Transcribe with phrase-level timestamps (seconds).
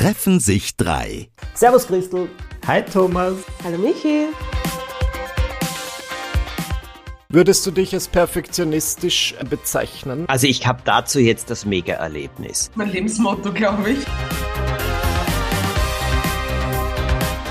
[0.00, 1.28] treffen sich drei.
[1.52, 2.30] Servus Christel.
[2.66, 3.34] Hi Thomas.
[3.62, 4.28] Hallo Michi.
[7.28, 10.24] Würdest du dich als perfektionistisch bezeichnen?
[10.26, 12.70] Also ich habe dazu jetzt das Mega-Erlebnis.
[12.76, 13.98] Mein Lebensmotto, glaube ich.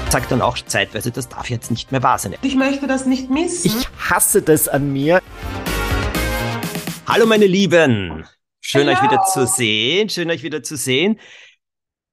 [0.09, 2.34] Sag dann auch zeitweise, das darf jetzt nicht mehr wahr sein.
[2.41, 3.68] Ich möchte das nicht missen.
[3.68, 5.21] Ich hasse das an mir.
[7.07, 8.25] Hallo meine Lieben.
[8.59, 8.97] Schön Hello.
[8.97, 10.09] euch wieder zu sehen.
[10.09, 11.20] Schön euch wieder zu sehen.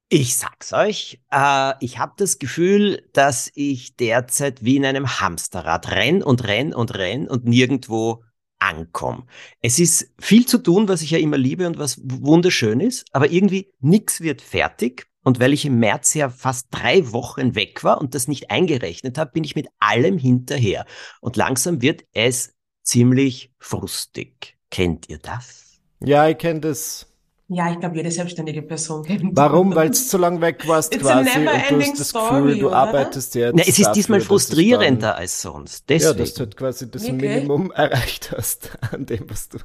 [0.08, 5.90] Ich sag's euch, äh, ich habe das Gefühl, dass ich derzeit wie in einem Hamsterrad
[5.90, 8.22] renn und renn und renn und nirgendwo
[8.60, 9.26] ankomme.
[9.62, 13.30] Es ist viel zu tun, was ich ja immer liebe und was wunderschön ist, aber
[13.30, 15.08] irgendwie nichts wird fertig.
[15.24, 19.18] Und weil ich im März ja fast drei Wochen weg war und das nicht eingerechnet
[19.18, 20.86] habe, bin ich mit allem hinterher.
[21.20, 24.56] Und langsam wird es ziemlich frustig.
[24.70, 25.80] Kennt ihr das?
[25.98, 27.08] Ja, ich kenne das.
[27.48, 29.74] Ja, ich glaube, jede selbstständige Person kennt Warum?
[29.74, 32.66] Weil du zu lang weg warst It's quasi und du hast das story, Gefühl, du
[32.68, 32.76] oder?
[32.76, 33.54] arbeitest jetzt.
[33.54, 35.88] Na, es ist diesmal dafür, es frustrierender als sonst.
[35.88, 36.18] Ja, Deswegen.
[36.18, 37.34] dass du halt quasi das Wirklich?
[37.34, 39.58] Minimum erreicht hast an dem, was du.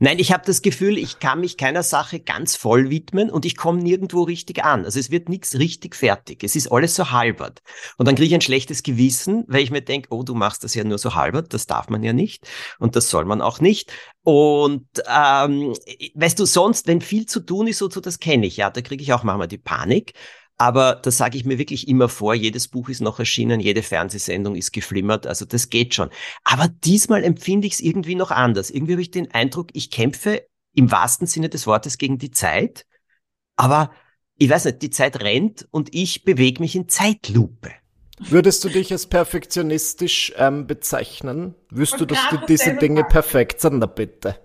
[0.00, 3.56] Nein, ich habe das Gefühl, ich kann mich keiner Sache ganz voll widmen und ich
[3.56, 4.84] komme nirgendwo richtig an.
[4.84, 6.42] Also es wird nichts richtig fertig.
[6.44, 7.62] Es ist alles so halbert.
[7.98, 10.74] Und dann kriege ich ein schlechtes Gewissen, weil ich mir denke, oh, du machst das
[10.74, 12.48] ja nur so halbert, das darf man ja nicht
[12.78, 13.92] und das soll man auch nicht.
[14.22, 15.74] Und ähm,
[16.14, 18.80] weißt du, sonst, wenn viel zu tun ist, so, so das kenne ich, ja, da
[18.80, 20.14] kriege ich auch manchmal die Panik.
[20.62, 22.34] Aber das sage ich mir wirklich immer vor.
[22.34, 25.26] Jedes Buch ist noch erschienen, jede Fernsehsendung ist geflimmert.
[25.26, 26.08] Also das geht schon.
[26.44, 28.70] Aber diesmal empfinde ich es irgendwie noch anders.
[28.70, 32.86] Irgendwie habe ich den Eindruck, ich kämpfe im wahrsten Sinne des Wortes gegen die Zeit.
[33.56, 33.90] Aber
[34.38, 37.72] ich weiß nicht, die Zeit rennt und ich bewege mich in Zeitlupe.
[38.20, 41.56] Würdest du dich als perfektionistisch ähm, bezeichnen?
[41.70, 43.84] Wüsst du, dass du diese Dinge perfekt sind?
[43.96, 44.36] Bitte.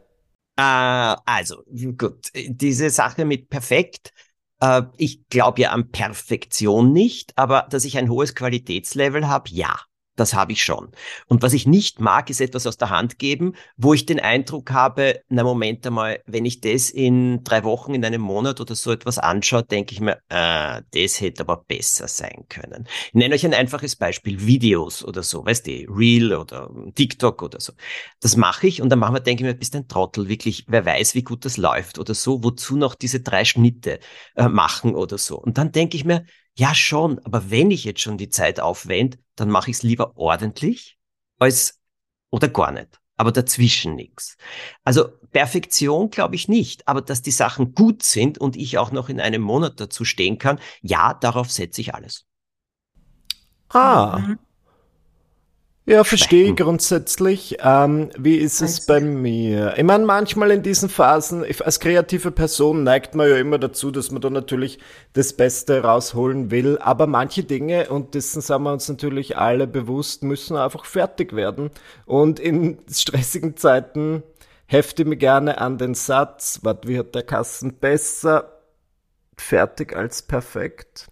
[0.56, 1.62] Äh, also,
[1.96, 4.14] gut, diese Sache mit perfekt.
[4.60, 9.80] Äh, ich glaube ja an Perfektion nicht, aber dass ich ein hohes Qualitätslevel habe, ja.
[10.18, 10.90] Das habe ich schon.
[11.28, 14.72] Und was ich nicht mag, ist etwas aus der Hand geben, wo ich den Eindruck
[14.72, 18.92] habe, na Moment einmal, wenn ich das in drei Wochen, in einem Monat oder so
[18.92, 22.88] etwas anschaue, denke ich mir, äh, das hätte aber besser sein können.
[23.10, 27.60] Ich nenne euch ein einfaches Beispiel, Videos oder so, weißt du, Reel oder TikTok oder
[27.60, 27.74] so.
[28.20, 31.14] Das mache ich und dann manchmal denke ich mir, bist ein Trottel, wirklich, wer weiß,
[31.14, 34.00] wie gut das läuft oder so, wozu noch diese drei Schnitte
[34.36, 35.38] äh, machen oder so.
[35.38, 36.26] Und dann denke ich mir,
[36.58, 40.18] ja schon, aber wenn ich jetzt schon die Zeit aufwende, dann mache ich es lieber
[40.18, 40.98] ordentlich
[41.40, 41.80] als
[42.30, 43.00] oder gar nicht.
[43.16, 44.38] Aber dazwischen nichts.
[44.84, 49.10] Also Perfektion glaube ich nicht, aber dass die Sachen gut sind und ich auch noch
[49.10, 52.26] in einem Monat dazu stehen kann, ja, darauf setze ich alles.
[53.70, 54.20] Ah.
[54.20, 54.40] Mhm.
[55.90, 57.60] Ja, verstehe grundsätzlich.
[57.62, 59.74] Ähm, wie ist es bei mir?
[59.78, 64.12] Ich meine, manchmal in diesen Phasen, als kreative Person neigt man ja immer dazu, dass
[64.12, 64.80] man da natürlich
[65.14, 66.78] das Beste rausholen will.
[66.80, 71.72] Aber manche Dinge, und dessen sind wir uns natürlich alle bewusst, müssen einfach fertig werden.
[72.06, 74.24] Und in stressigen Zeiten
[74.66, 78.60] hefte ich mich gerne an den Satz, was wird der Kassen besser
[79.38, 81.08] fertig als perfekt?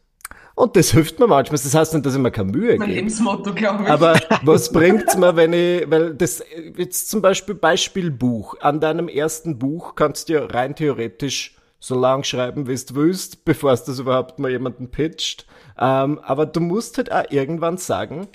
[0.55, 1.59] Und das hilft mir manchmal.
[1.61, 2.99] Das heißt nicht, dass ich mir keine Mühe Mein gebe.
[2.99, 3.89] Lebensmotto, glaube ich.
[3.89, 6.43] Aber was bringt's mir, wenn ich, weil das,
[6.77, 8.55] jetzt zum Beispiel Beispielbuch.
[8.61, 13.43] An deinem ersten Buch kannst du ja rein theoretisch so lang schreiben, wie du willst,
[13.43, 15.45] bevor es das überhaupt mal jemanden pitcht.
[15.77, 18.27] Ähm, aber du musst halt auch irgendwann sagen,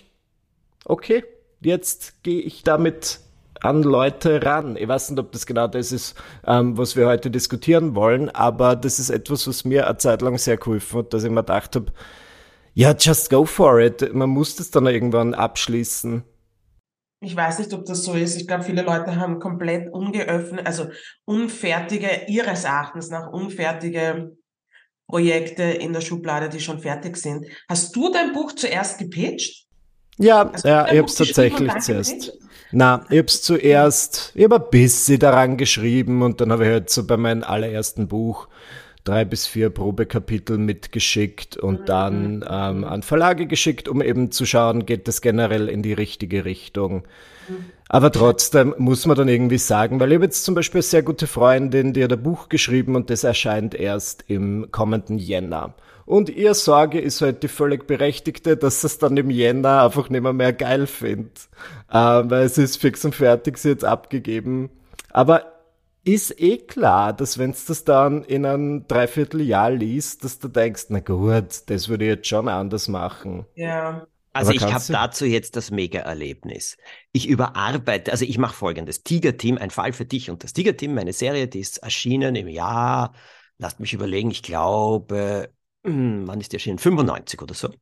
[0.84, 1.24] okay,
[1.60, 3.20] jetzt gehe ich damit
[3.62, 4.76] an Leute ran.
[4.76, 6.14] Ich weiß nicht, ob das genau das ist,
[6.46, 10.38] ähm, was wir heute diskutieren wollen, aber das ist etwas, was mir eine Zeit lang
[10.38, 11.92] sehr geholfen hat, dass ich mir gedacht habe,
[12.74, 14.14] ja, just go for it.
[14.14, 16.22] Man muss das dann irgendwann abschließen.
[17.22, 18.36] Ich weiß nicht, ob das so ist.
[18.36, 20.86] Ich glaube, viele Leute haben komplett ungeöffnet, also
[21.26, 24.36] unfertige, ihres Erachtens nach unfertige
[25.06, 27.44] Projekte in der Schublade, die schon fertig sind.
[27.68, 29.66] Hast du dein Buch zuerst gepitcht?
[30.16, 32.10] Ja, ja ich geschrieben und tatsächlich zuerst.
[32.10, 32.49] gepitcht?
[32.72, 36.90] Na, ich hab's zuerst, ich hab ein bisschen daran geschrieben und dann habe ich halt
[36.90, 38.48] so bei meinem allerersten Buch
[39.04, 44.86] drei bis vier Probekapitel mitgeschickt und dann ähm, an Verlage geschickt, um eben zu schauen,
[44.86, 47.04] geht das generell in die richtige Richtung.
[47.88, 51.02] Aber trotzdem muss man dann irgendwie sagen, weil ich habe jetzt zum Beispiel eine sehr
[51.02, 55.74] gute Freundin, die hat ein Buch geschrieben und das erscheint erst im kommenden Jänner.
[56.10, 60.08] Und ihr Sorge ist halt die völlig berechtigte, dass sie es dann im Jänner einfach
[60.08, 61.48] nicht mehr, mehr geil findet.
[61.88, 64.70] Äh, weil es ist fix und fertig, sie jetzt abgegeben.
[65.10, 65.52] Aber
[66.02, 70.86] ist eh klar, dass wenn du das dann in einem Dreivierteljahr liest, dass du denkst,
[70.88, 73.46] na gut, das würde ich jetzt schon anders machen.
[73.54, 74.08] Ja.
[74.32, 76.76] Also ich habe dazu jetzt das Mega-Erlebnis.
[77.12, 79.04] Ich überarbeite, also ich mache folgendes.
[79.04, 83.12] Tiger-Team, ein Fall für dich und das Tiger-Team, meine Serie, die ist erschienen im Jahr,
[83.58, 85.50] lasst mich überlegen, ich glaube
[85.82, 86.78] wann ist die erschienen?
[86.78, 87.72] 95 oder so.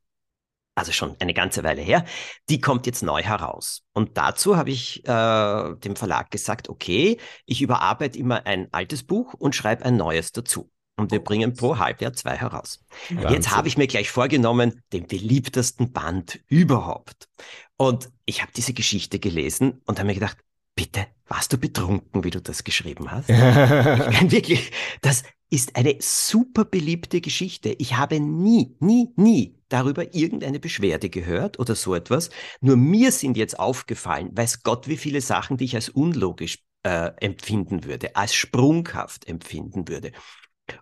[0.75, 2.05] Also schon eine ganze Weile her.
[2.49, 3.83] Die kommt jetzt neu heraus.
[3.95, 9.35] Und dazu habe ich äh, dem Verlag gesagt, okay, ich überarbeite immer ein altes Buch
[9.35, 10.71] und schreibe ein neues dazu.
[10.97, 12.85] Und wir bringen pro Halbjahr zwei heraus.
[13.09, 13.33] Wahnsinn.
[13.33, 17.29] Jetzt habe ich mir gleich vorgenommen, den beliebtesten Band überhaupt.
[17.77, 20.39] Und ich habe diese Geschichte gelesen und habe mir gedacht,
[20.79, 23.29] bitte, warst du betrunken, wie du das geschrieben hast?
[23.31, 24.71] ich meine wirklich,
[25.01, 27.71] das ist eine super beliebte Geschichte.
[27.71, 32.31] Ich habe nie, nie, nie darüber irgendeine Beschwerde gehört oder so etwas.
[32.61, 37.11] Nur mir sind jetzt aufgefallen, weiß Gott, wie viele Sachen, die ich als unlogisch äh,
[37.17, 40.13] empfinden würde, als sprunghaft empfinden würde.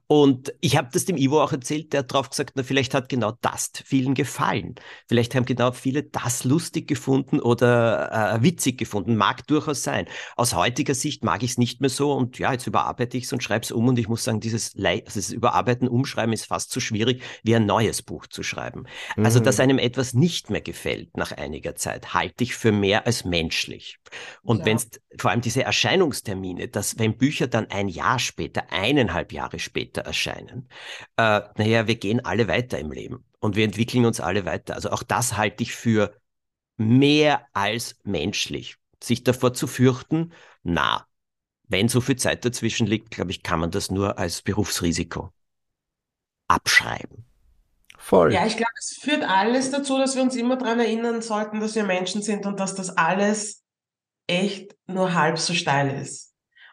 [0.08, 3.08] Und ich habe das dem Ivo auch erzählt, der hat drauf gesagt, na, vielleicht hat
[3.08, 4.76] genau das vielen gefallen.
[5.08, 9.16] Vielleicht haben genau viele das lustig gefunden oder äh, witzig gefunden.
[9.16, 10.06] Mag durchaus sein.
[10.36, 13.32] Aus heutiger Sicht mag ich es nicht mehr so und ja, jetzt überarbeite ich es
[13.32, 16.46] und schreibe es um und ich muss sagen, dieses, Le also dieses Überarbeiten, Umschreiben ist
[16.46, 18.86] fast so schwierig, wie ein neues Buch zu schreiben.
[19.16, 19.24] Mhm.
[19.24, 19.62] Also, dass mhm.
[19.62, 23.98] einem etwas nicht mehr gefällt nach einiger Zeit, halte ich für mehr als menschlich.
[24.42, 24.66] Und ja.
[24.66, 24.88] wenn es
[25.18, 30.02] vor allem diese Erscheinungstermine, dass wenn Bücher dann ein Jahr später, eineinhalb Jahre später, später
[30.02, 30.68] erscheinen.
[31.16, 34.74] Äh, naja, wir gehen alle weiter im Leben und wir entwickeln uns alle weiter.
[34.74, 36.14] Also auch das halte ich für
[36.76, 38.76] mehr als menschlich.
[39.02, 40.32] Sich davor zu fürchten,
[40.62, 41.06] na,
[41.68, 45.32] wenn so viel Zeit dazwischen liegt, glaube ich, kann man das nur als Berufsrisiko
[46.48, 47.24] abschreiben.
[47.98, 48.32] Voll.
[48.32, 51.74] Ja, ich glaube, es führt alles dazu, dass wir uns immer daran erinnern sollten, dass
[51.74, 53.64] wir Menschen sind und dass das alles
[54.28, 56.25] echt nur halb so steil ist.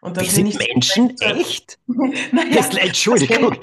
[0.03, 1.79] Und wir sind Menschen, echt?
[1.87, 3.55] naja, das, Entschuldigung,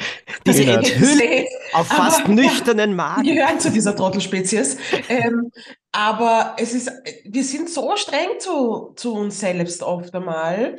[0.47, 3.25] diese enthüllt auf fast aber, nüchternen Magen.
[3.25, 4.79] Wir gehören zu dieser Trottelspezies.
[5.11, 5.53] ähm,
[5.93, 6.91] aber es ist,
[7.25, 10.79] wir sind so streng zu, zu uns selbst oft einmal.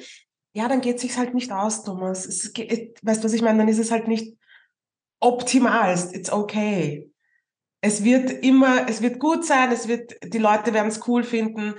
[0.54, 2.26] Ja, dann geht es sich halt nicht aus, Thomas.
[2.26, 2.52] Es,
[3.04, 3.60] weißt du, was ich meine?
[3.60, 4.36] Dann ist es halt nicht
[5.20, 5.94] optimal.
[6.12, 7.08] It's okay.
[7.82, 11.76] Es wird immer, es wird gut sein, es wird, die Leute werden es cool finden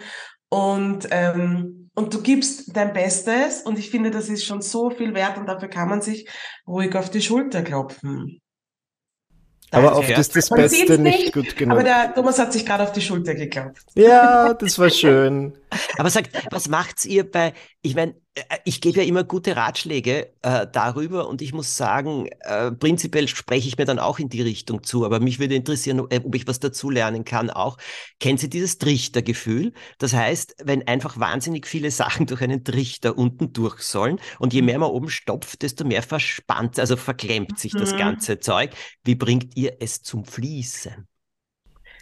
[0.53, 5.15] und, ähm, und du gibst dein Bestes und ich finde, das ist schon so viel
[5.15, 6.29] wert und dafür kann man sich
[6.67, 8.43] ruhig auf die Schulter klopfen.
[9.71, 11.79] Aber oft ist das man Beste nicht gut genug.
[11.79, 13.87] Aber der Thomas hat sich gerade auf die Schulter geklopft.
[13.95, 15.55] Ja, das war schön.
[15.99, 17.53] aber sagt, was macht's ihr bei,
[17.83, 22.29] ich meine, äh, ich gebe ja immer gute Ratschläge äh, darüber und ich muss sagen,
[22.41, 26.07] äh, prinzipiell spreche ich mir dann auch in die Richtung zu, aber mich würde interessieren,
[26.11, 27.77] äh, ob ich was dazu lernen kann auch.
[28.21, 29.73] Kennen Sie dieses Trichtergefühl?
[29.99, 34.63] Das heißt, wenn einfach wahnsinnig viele Sachen durch einen Trichter unten durch sollen und je
[34.63, 37.79] mehr man oben stopft, desto mehr verspannt, also verklemmt sich mhm.
[37.79, 38.71] das ganze Zeug.
[39.05, 41.07] Wie bringt ihr es zum Fließen?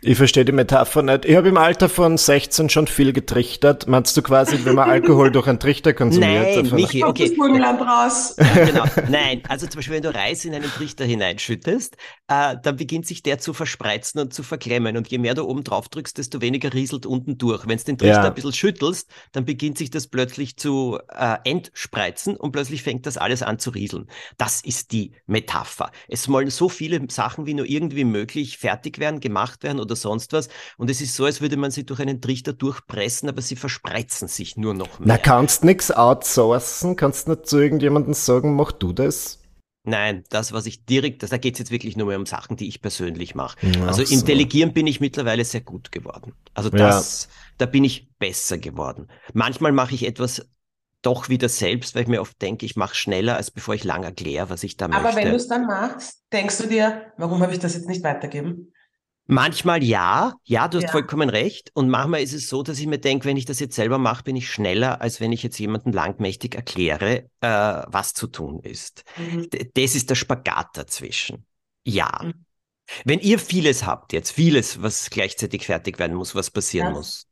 [0.03, 1.27] Ich verstehe die Metapher nicht.
[1.27, 3.87] Ich habe im Alter von 16 schon viel getrichtert.
[3.87, 6.65] Meinst du quasi, wenn man Alkohol durch einen Trichter konsumiert?
[6.65, 7.31] Nein, Michi, okay.
[7.37, 8.37] Das raus.
[8.39, 8.85] Ja, genau.
[9.11, 11.99] Nein, also zum Beispiel, wenn du Reis in einen Trichter hineinschüttest,
[12.29, 14.97] äh, dann beginnt sich der zu verspreizen und zu verklemmen.
[14.97, 17.69] Und je mehr du oben drauf drückst, desto weniger rieselt unten durch.
[17.69, 18.29] Wenn du den Trichter ja.
[18.29, 23.19] ein bisschen schüttelst, dann beginnt sich das plötzlich zu äh, entspreizen und plötzlich fängt das
[23.19, 24.09] alles an zu rieseln.
[24.39, 25.91] Das ist die Metapher.
[26.09, 30.33] Es sollen so viele Sachen wie nur irgendwie möglich fertig werden, gemacht werden oder sonst
[30.33, 30.49] was.
[30.77, 34.29] Und es ist so, als würde man sie durch einen Trichter durchpressen, aber sie verspreizen
[34.29, 35.09] sich nur noch mehr.
[35.09, 36.97] Na, kannst nix outsourcen?
[36.97, 39.39] Kannst nicht zu irgendjemandem sagen, mach du das?
[39.83, 42.57] Nein, das, was ich direkt, das, da geht es jetzt wirklich nur mehr um Sachen,
[42.57, 43.57] die ich persönlich mache.
[43.87, 44.15] also so.
[44.15, 46.35] im Delegieren bin ich mittlerweile sehr gut geworden.
[46.53, 47.55] Also das, ja.
[47.59, 49.09] da bin ich besser geworden.
[49.33, 50.47] Manchmal mache ich etwas
[51.03, 54.05] doch wieder selbst, weil ich mir oft denke, ich mache schneller, als bevor ich lang
[54.05, 55.09] erkläre, was ich da Aber möchte.
[55.09, 58.05] Aber wenn du es dann machst, denkst du dir, warum habe ich das jetzt nicht
[58.05, 58.73] weitergeben?
[59.31, 60.91] Manchmal ja, ja, du hast ja.
[60.91, 61.71] vollkommen recht.
[61.75, 64.25] Und manchmal ist es so, dass ich mir denke, wenn ich das jetzt selber mache,
[64.25, 69.05] bin ich schneller, als wenn ich jetzt jemanden langmächtig erkläre, äh, was zu tun ist.
[69.17, 69.49] Mhm.
[69.75, 71.47] Das ist der Spagat dazwischen.
[71.85, 72.11] Ja.
[72.23, 72.45] Mhm.
[73.05, 76.95] Wenn ihr vieles habt, jetzt vieles, was gleichzeitig fertig werden muss, was passieren ja.
[76.95, 77.29] muss,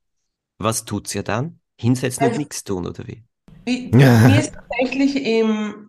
[0.59, 1.61] was tut's ihr dann?
[1.76, 3.25] Hinsetzen also, und nichts tun, oder wie?
[3.64, 5.88] wie mir ist tatsächlich im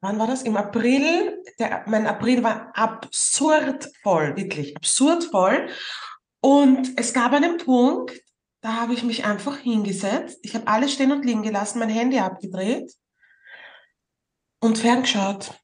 [0.00, 0.42] wann war das?
[0.42, 1.42] Im April.
[1.58, 5.68] Der, mein April war absurd voll, wirklich absurd voll.
[6.40, 8.12] Und es gab einen Punkt,
[8.62, 10.38] da habe ich mich einfach hingesetzt.
[10.42, 12.92] Ich habe alles stehen und liegen gelassen, mein Handy abgedreht
[14.60, 15.54] und ferngeschaut.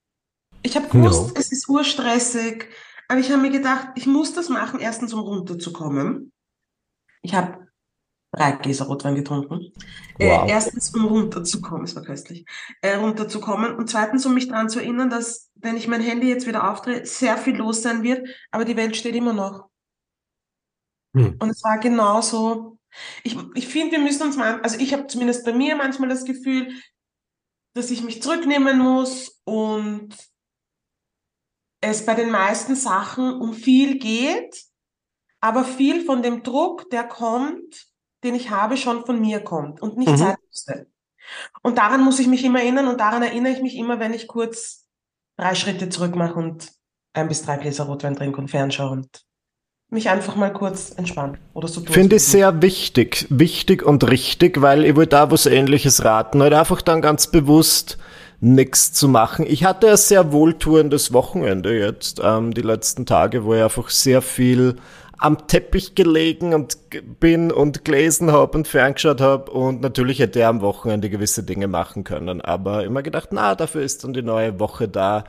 [0.62, 1.40] Ich habe gewusst, ja.
[1.40, 2.69] es ist urstressig,
[3.09, 6.33] aber ich habe mir gedacht, ich muss das machen, erstens um runterzukommen.
[7.23, 7.69] Ich habe
[8.37, 9.73] drei Gläser Rotwein getrunken.
[10.19, 10.47] Äh, wow.
[10.47, 12.45] Äh, erstens, um runterzukommen, es war köstlich,
[12.83, 13.75] äh, runterzukommen.
[13.75, 17.05] Und zweitens, um mich daran zu erinnern, dass, wenn ich mein Handy jetzt wieder aufdrehe,
[17.07, 19.69] sehr viel los sein wird, aber die Welt steht immer noch.
[21.16, 21.37] Hm.
[21.38, 22.78] Und es war genauso.
[23.23, 26.25] Ich, ich finde, wir müssen uns mal, also ich habe zumindest bei mir manchmal das
[26.25, 26.73] Gefühl,
[27.75, 30.16] dass ich mich zurücknehmen muss und
[31.83, 34.64] es bei den meisten Sachen um viel geht,
[35.40, 37.87] aber viel von dem Druck, der kommt,
[38.26, 40.16] den ich habe, schon von mir kommt und nicht mhm.
[40.16, 40.87] sein müsste.
[41.62, 44.28] Und daran muss ich mich immer erinnern und daran erinnere ich mich immer, wenn ich
[44.28, 44.87] kurz
[45.37, 46.71] drei Schritte zurück mache und
[47.12, 49.25] ein bis drei Gläser Rotwein trinke und fernschaue und
[49.88, 51.80] mich einfach mal kurz entspannen oder so.
[51.80, 56.52] Finde ich sehr wichtig, wichtig und richtig, weil ich würde da was ähnliches raten, halt
[56.52, 57.99] einfach dann ganz bewusst
[58.40, 59.47] nichts zu machen.
[59.49, 64.23] Ich hatte ein sehr wohltuendes Wochenende jetzt, ähm, die letzten Tage, wo ich einfach sehr
[64.23, 64.76] viel
[65.18, 66.78] am Teppich gelegen und
[67.20, 71.68] bin und gelesen habe und ferngeschaut habe und natürlich hätte er am Wochenende gewisse Dinge
[71.68, 75.25] machen können, aber immer gedacht, na, dafür ist dann die neue Woche da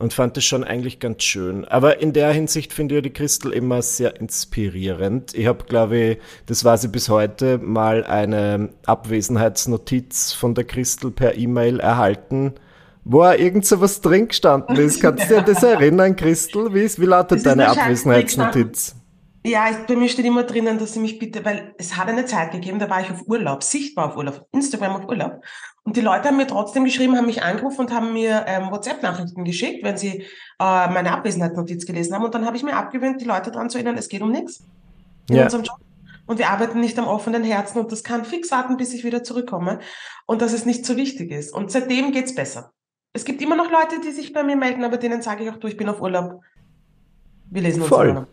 [0.00, 1.66] und fand es schon eigentlich ganz schön.
[1.66, 5.34] Aber in der Hinsicht finde ich die Christel immer sehr inspirierend.
[5.34, 11.10] Ich habe, glaube ich, das war sie bis heute, mal eine Abwesenheitsnotiz von der Christel
[11.10, 12.54] per E-Mail erhalten,
[13.04, 15.02] wo irgend so was drin gestanden ist.
[15.02, 16.72] Kannst du dir das erinnern, Christel?
[16.72, 18.96] Wie, wie lautet deine Abwesenheitsnotiz?
[19.42, 22.52] Ja, bei mir steht immer drinnen, dass sie mich bitte, weil es hat eine Zeit
[22.52, 25.42] gegeben, da war ich auf Urlaub, sichtbar auf Urlaub, Instagram auf Urlaub.
[25.82, 29.44] Und die Leute haben mir trotzdem geschrieben, haben mich angerufen und haben mir ähm, WhatsApp-Nachrichten
[29.44, 30.24] geschickt, wenn sie äh,
[30.58, 32.24] meine Abwesenheitsnotiz gelesen haben.
[32.24, 34.62] Und dann habe ich mir abgewöhnt, die Leute daran zu erinnern, es geht um nichts
[35.30, 35.44] in ja.
[35.44, 35.78] unserem Job.
[36.26, 39.24] Und wir arbeiten nicht am offenen Herzen und das kann fix warten, bis ich wieder
[39.24, 39.80] zurückkomme.
[40.26, 41.52] Und dass es nicht so wichtig ist.
[41.52, 42.72] Und seitdem geht's besser.
[43.14, 45.56] Es gibt immer noch Leute, die sich bei mir melden, aber denen sage ich auch,
[45.56, 46.42] du, ich bin auf Urlaub.
[47.50, 48.26] Wir lesen uns Voll.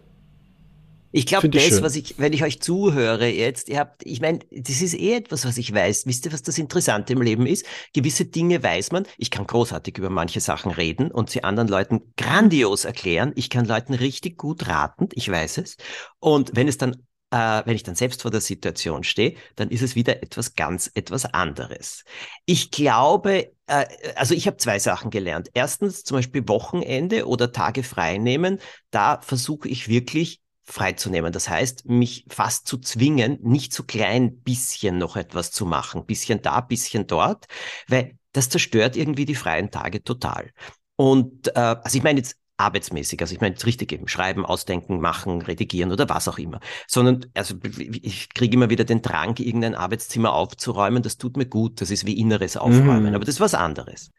[1.17, 1.81] Ich glaube, das, schön.
[1.81, 5.45] was ich, wenn ich euch zuhöre jetzt, ihr habt, ich meine, das ist eh etwas,
[5.45, 6.05] was ich weiß.
[6.05, 7.65] Wisst ihr, was das Interessante im Leben ist?
[7.91, 9.07] Gewisse Dinge weiß man.
[9.17, 13.31] Ich kann großartig über manche Sachen reden und sie anderen Leuten grandios erklären.
[13.33, 15.09] Ich kann Leuten richtig gut raten.
[15.15, 15.77] Ich weiß es.
[16.19, 16.97] Und wenn es dann
[17.31, 20.91] äh, wenn ich dann selbst vor der Situation stehe, dann ist es wieder etwas ganz,
[20.93, 22.05] etwas anderes.
[22.45, 25.49] Ich glaube, äh, also ich habe zwei Sachen gelernt.
[25.55, 28.59] Erstens zum Beispiel Wochenende oder Tage frei nehmen.
[28.91, 31.31] Da versuche ich wirklich freizunehmen.
[31.31, 36.41] Das heißt, mich fast zu zwingen, nicht so klein bisschen noch etwas zu machen, bisschen
[36.41, 37.45] da, bisschen dort,
[37.87, 40.51] weil das zerstört irgendwie die freien Tage total.
[40.97, 44.99] Und äh, also ich meine jetzt arbeitsmäßig, also ich meine jetzt richtig eben schreiben, ausdenken,
[44.99, 49.75] machen, redigieren oder was auch immer, sondern also ich kriege immer wieder den Drang, irgendein
[49.75, 53.15] Arbeitszimmer aufzuräumen, das tut mir gut, das ist wie inneres Aufräumen, mhm.
[53.15, 54.11] aber das ist was anderes.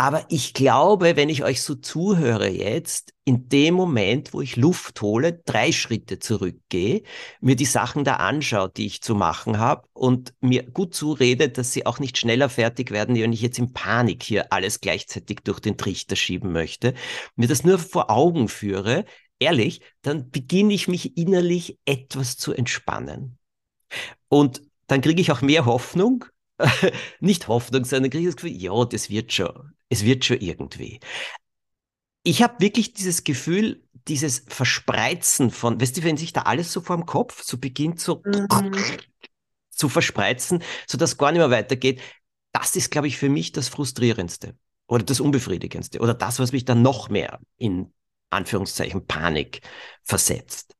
[0.00, 5.02] Aber ich glaube, wenn ich euch so zuhöre jetzt, in dem Moment, wo ich Luft
[5.02, 7.02] hole, drei Schritte zurückgehe,
[7.40, 11.72] mir die Sachen da anschaue, die ich zu machen habe und mir gut zurede, dass
[11.72, 15.58] sie auch nicht schneller fertig werden, wenn ich jetzt in Panik hier alles gleichzeitig durch
[15.58, 16.94] den Trichter schieben möchte,
[17.34, 19.04] mir das nur vor Augen führe,
[19.40, 23.36] ehrlich, dann beginne ich mich innerlich etwas zu entspannen.
[24.28, 26.24] Und dann kriege ich auch mehr Hoffnung
[27.20, 31.00] nicht Hoffnung, sondern kriege ich das Gefühl, ja, das wird schon, es wird schon irgendwie.
[32.22, 36.80] Ich habe wirklich dieses Gefühl, dieses Verspreizen von, weißt du, wenn sich da alles so
[36.80, 38.76] vor dem Kopf so beginnt so mhm.
[39.70, 42.00] zu verspreizen, so dass gar nicht mehr weitergeht,
[42.52, 44.56] das ist, glaube ich, für mich das Frustrierendste
[44.88, 47.92] oder das Unbefriedigendste oder das, was mich dann noch mehr in
[48.30, 49.60] Anführungszeichen Panik
[50.02, 50.76] versetzt.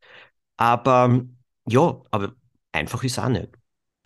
[0.57, 1.23] Aber
[1.67, 2.35] ja, aber
[2.73, 3.51] einfach ist auch nicht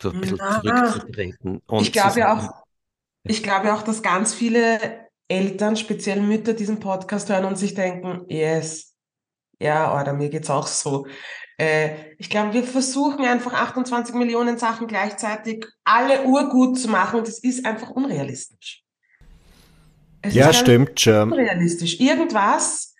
[0.01, 0.61] so ein bisschen ja.
[0.61, 1.61] zurückzutreten.
[1.79, 2.62] ich glaube ja auch,
[3.23, 8.25] ich glaube auch, dass ganz viele Eltern, speziell Mütter, diesen Podcast hören und sich denken,
[8.27, 8.95] yes,
[9.59, 11.07] ja, oder mir geht's auch so.
[11.57, 17.27] Äh, ich glaube, wir versuchen einfach 28 Millionen Sachen gleichzeitig alle urgut zu machen und
[17.27, 18.83] das ist einfach unrealistisch.
[20.21, 21.31] Es ja, stimmt schon.
[21.31, 21.99] Unrealistisch.
[21.99, 22.95] Irgendwas,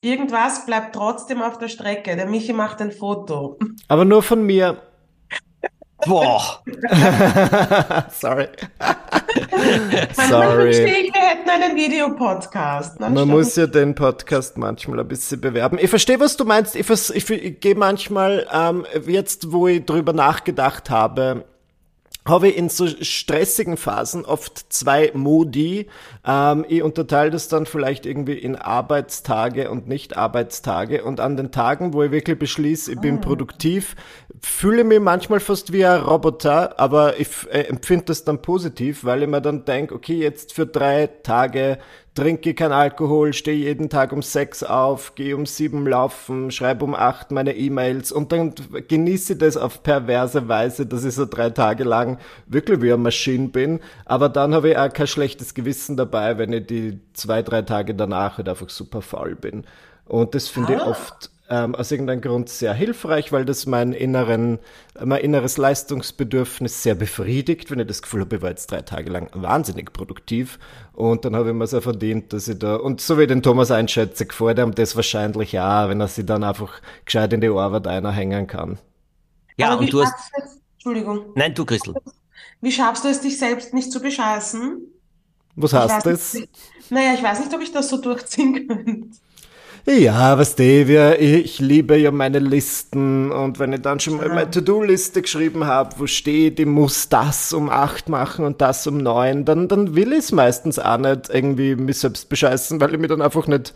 [0.00, 2.16] irgendwas bleibt trotzdem auf der Strecke.
[2.16, 3.58] Der Michi macht ein Foto.
[3.88, 4.89] Aber nur von mir.
[6.06, 6.62] Boah.
[8.10, 8.48] Sorry.
[10.12, 10.70] Sorry.
[10.70, 13.00] Ich wir hätten einen Videopodcast.
[13.00, 13.30] Man stimmt.
[13.30, 15.78] muss ja den Podcast manchmal ein bisschen bewerben.
[15.80, 16.76] Ich verstehe, was du meinst.
[16.76, 21.44] Ich, ich, ich gehe manchmal, ähm, jetzt wo ich drüber nachgedacht habe,
[22.26, 25.88] habe ich in so stressigen Phasen oft zwei Modi.
[26.24, 31.02] Ähm, ich unterteile das dann vielleicht irgendwie in Arbeitstage und Nicht-Arbeitstage.
[31.04, 33.20] Und an den Tagen, wo ich wirklich beschließe, ich bin ah.
[33.20, 33.96] produktiv,
[34.40, 39.22] fühle mich manchmal fast wie ein Roboter, aber ich äh, empfinde das dann positiv, weil
[39.22, 41.78] ich mir dann denke, okay, jetzt für drei Tage
[42.14, 46.94] trinke kein Alkohol, stehe jeden Tag um sechs auf, gehe um sieben laufen, schreibe um
[46.94, 48.54] acht meine E-Mails und dann
[48.88, 53.48] genieße das auf perverse Weise, dass ich so drei Tage lang wirklich wie eine Maschine
[53.48, 53.80] bin.
[54.04, 57.94] Aber dann habe ich auch kein schlechtes Gewissen dabei, wenn ich die zwei, drei Tage
[57.94, 59.64] danach halt einfach super faul bin.
[60.06, 60.76] Und das finde ah.
[60.76, 64.58] ich oft ähm, aus irgendeinem Grund sehr hilfreich, weil das mein, inneren,
[65.02, 69.10] mein inneres Leistungsbedürfnis sehr befriedigt, wenn ich das Gefühl habe, ich war jetzt drei Tage
[69.10, 70.58] lang wahnsinnig produktiv.
[70.92, 73.42] Und dann habe ich mir so verdient, dass ich da, und so wie ich den
[73.42, 77.48] Thomas einschätze, gefällt ihm das wahrscheinlich auch, wenn er sich dann einfach gescheit in die
[77.48, 78.78] Arbeit einhängen kann.
[79.56, 80.14] Ja, Aber und du hast,
[80.74, 81.94] Entschuldigung, nein, du Christel.
[82.60, 84.80] wie schaffst du es, dich selbst nicht zu bescheißen?
[85.56, 86.34] Was heißt das?
[86.34, 86.50] nicht,
[86.90, 89.08] naja, ich weiß nicht, ob ich das so durchziehen könnte.
[89.86, 93.32] Ja, was du, wir, ich liebe ja meine Listen.
[93.32, 97.52] Und wenn ich dann schon mal meine To-Do-Liste geschrieben habe, wo steht, ich muss das
[97.52, 101.30] um acht machen und das um neun, dann, dann will ich es meistens auch nicht
[101.30, 103.72] irgendwie mich selbst bescheißen, weil ich mich dann einfach nicht,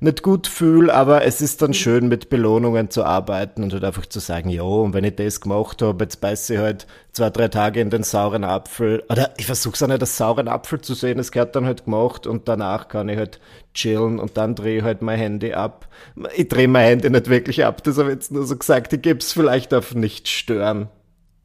[0.00, 4.06] nicht gut fühle, aber es ist dann schön, mit Belohnungen zu arbeiten und halt einfach
[4.06, 7.48] zu sagen, ja, und wenn ich das gemacht habe, jetzt beiße ich halt zwei, drei
[7.48, 9.02] Tage in den sauren Apfel.
[9.08, 11.84] Oder ich versuche es auch nicht als sauren Apfel zu sehen, es gehört dann halt
[11.84, 13.40] gemacht und danach kann ich halt
[13.74, 15.88] chillen und dann drehe ich halt mein Handy ab.
[16.36, 19.00] Ich drehe mein Handy nicht wirklich ab, das habe ich jetzt nur so gesagt, ich
[19.02, 20.88] gebe es vielleicht auf nicht stören.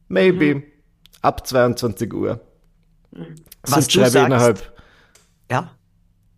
[0.10, 0.64] Maybe.
[1.22, 2.40] Ab 22 Uhr.
[3.64, 4.74] Was Sonst du schreibe sagst- innerhalb,
[5.52, 5.72] Ja,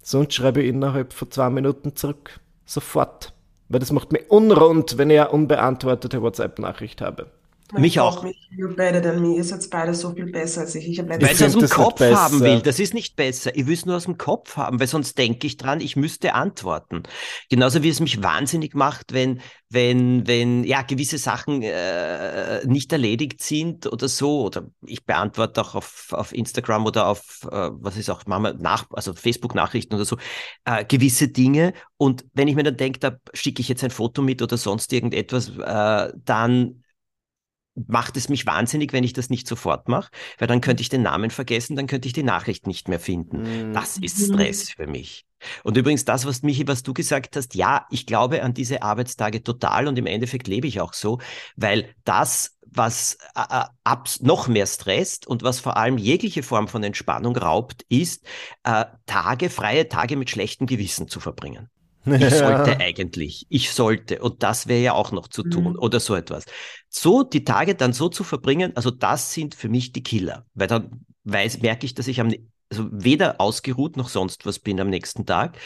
[0.04, 2.40] sonst schreibe ich innerhalb von zwei Minuten zurück.
[2.66, 3.34] Sofort.
[3.70, 7.32] Weil das macht mich unrund, wenn ich eine unbeantwortete WhatsApp-Nachricht habe.
[7.78, 8.24] Mich auch.
[8.56, 9.36] You're better than me.
[9.36, 10.88] Ihr seid beide so viel besser als ich.
[10.88, 12.62] Ich habe weil Ich es aus dem Kopf haben will.
[12.62, 13.56] Das ist nicht besser.
[13.56, 16.34] Ich will es nur aus dem Kopf haben, weil sonst denke ich dran, ich müsste
[16.36, 17.04] antworten.
[17.50, 23.42] Genauso wie es mich wahnsinnig macht, wenn, wenn, wenn ja gewisse Sachen äh, nicht erledigt
[23.42, 24.44] sind oder so.
[24.44, 28.86] Oder ich beantworte auch auf, auf Instagram oder auf, äh, was ist auch, Mama, nach,
[28.92, 30.18] also Facebook-Nachrichten oder so,
[30.66, 31.74] äh, gewisse Dinge.
[31.98, 34.94] Und wenn ich mir dann denke, da schicke ich jetzt ein Foto mit oder sonst
[34.94, 36.83] irgendetwas, äh, dann
[37.76, 41.02] macht es mich wahnsinnig, wenn ich das nicht sofort mache, weil dann könnte ich den
[41.02, 43.72] Namen vergessen, dann könnte ich die Nachricht nicht mehr finden.
[43.72, 43.74] Mm.
[43.74, 45.26] Das ist Stress für mich.
[45.64, 49.44] Und übrigens das, was Michi, was du gesagt hast, ja, ich glaube an diese Arbeitstage
[49.44, 51.20] total und im Endeffekt lebe ich auch so,
[51.56, 56.68] weil das, was äh, äh, abs noch mehr stresst und was vor allem jegliche Form
[56.68, 58.26] von Entspannung raubt, ist,
[58.64, 61.70] äh, Tage, freie Tage mit schlechtem Gewissen zu verbringen.
[62.18, 65.78] Ich sollte eigentlich, ich sollte, und das wäre ja auch noch zu tun Mhm.
[65.78, 66.46] oder so etwas.
[66.90, 70.68] So die Tage dann so zu verbringen, also das sind für mich die Killer, weil
[70.68, 74.80] dann weiß, merke ich, dass ich am, ne- also weder ausgeruht noch sonst was bin
[74.80, 75.58] am nächsten Tag.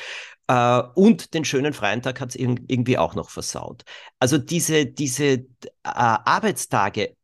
[0.47, 3.83] Äh, und den schönen freien Tag hat es irgendwie auch noch versaut.
[4.19, 5.45] Also diese, diese äh,
[5.83, 7.15] Arbeitstage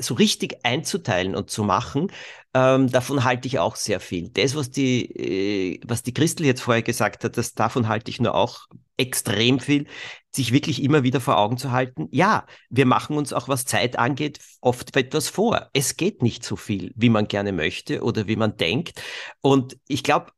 [0.00, 2.08] so richtig einzuteilen und zu machen,
[2.54, 4.30] ähm, davon halte ich auch sehr viel.
[4.30, 8.20] Das, was die, äh, was die Christel jetzt vorher gesagt hat, das, davon halte ich
[8.20, 9.86] nur auch extrem viel,
[10.34, 12.08] sich wirklich immer wieder vor Augen zu halten.
[12.10, 15.68] Ja, wir machen uns auch, was Zeit angeht, oft etwas vor.
[15.74, 19.02] Es geht nicht so viel, wie man gerne möchte oder wie man denkt.
[19.42, 20.32] Und ich glaube,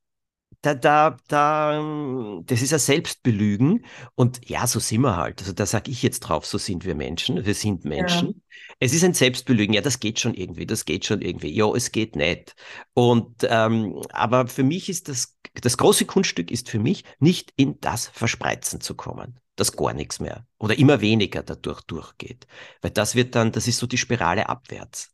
[0.62, 3.84] da, da, da, das ist ein Selbstbelügen.
[4.14, 5.40] Und ja, so sind wir halt.
[5.40, 7.44] Also da sage ich jetzt drauf, so sind wir Menschen.
[7.44, 8.42] Wir sind Menschen.
[8.80, 9.74] Es ist ein Selbstbelügen.
[9.74, 10.66] Ja, das geht schon irgendwie.
[10.66, 11.54] Das geht schon irgendwie.
[11.54, 12.54] Ja, es geht nicht.
[12.94, 17.80] Und ähm, aber für mich ist das das große Kunststück ist für mich nicht in
[17.80, 22.46] das Verspreizen zu kommen, dass gar nichts mehr oder immer weniger dadurch durchgeht,
[22.80, 25.10] weil das wird dann, das ist so die Spirale abwärts.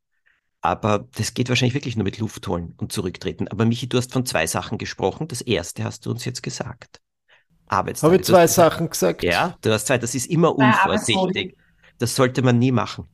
[0.64, 3.48] Aber das geht wahrscheinlich wirklich nur mit Luft holen und zurücktreten.
[3.48, 5.28] Aber Michi, du hast von zwei Sachen gesprochen.
[5.28, 7.02] Das erste hast du uns jetzt gesagt.
[7.66, 8.10] Arbeitstage.
[8.10, 9.22] Habe ich zwei hast Sachen gesagt?
[9.22, 9.98] Ja, du hast zwei.
[9.98, 11.58] Das ist immer unvorsichtig.
[11.98, 13.06] Das sollte man nie machen.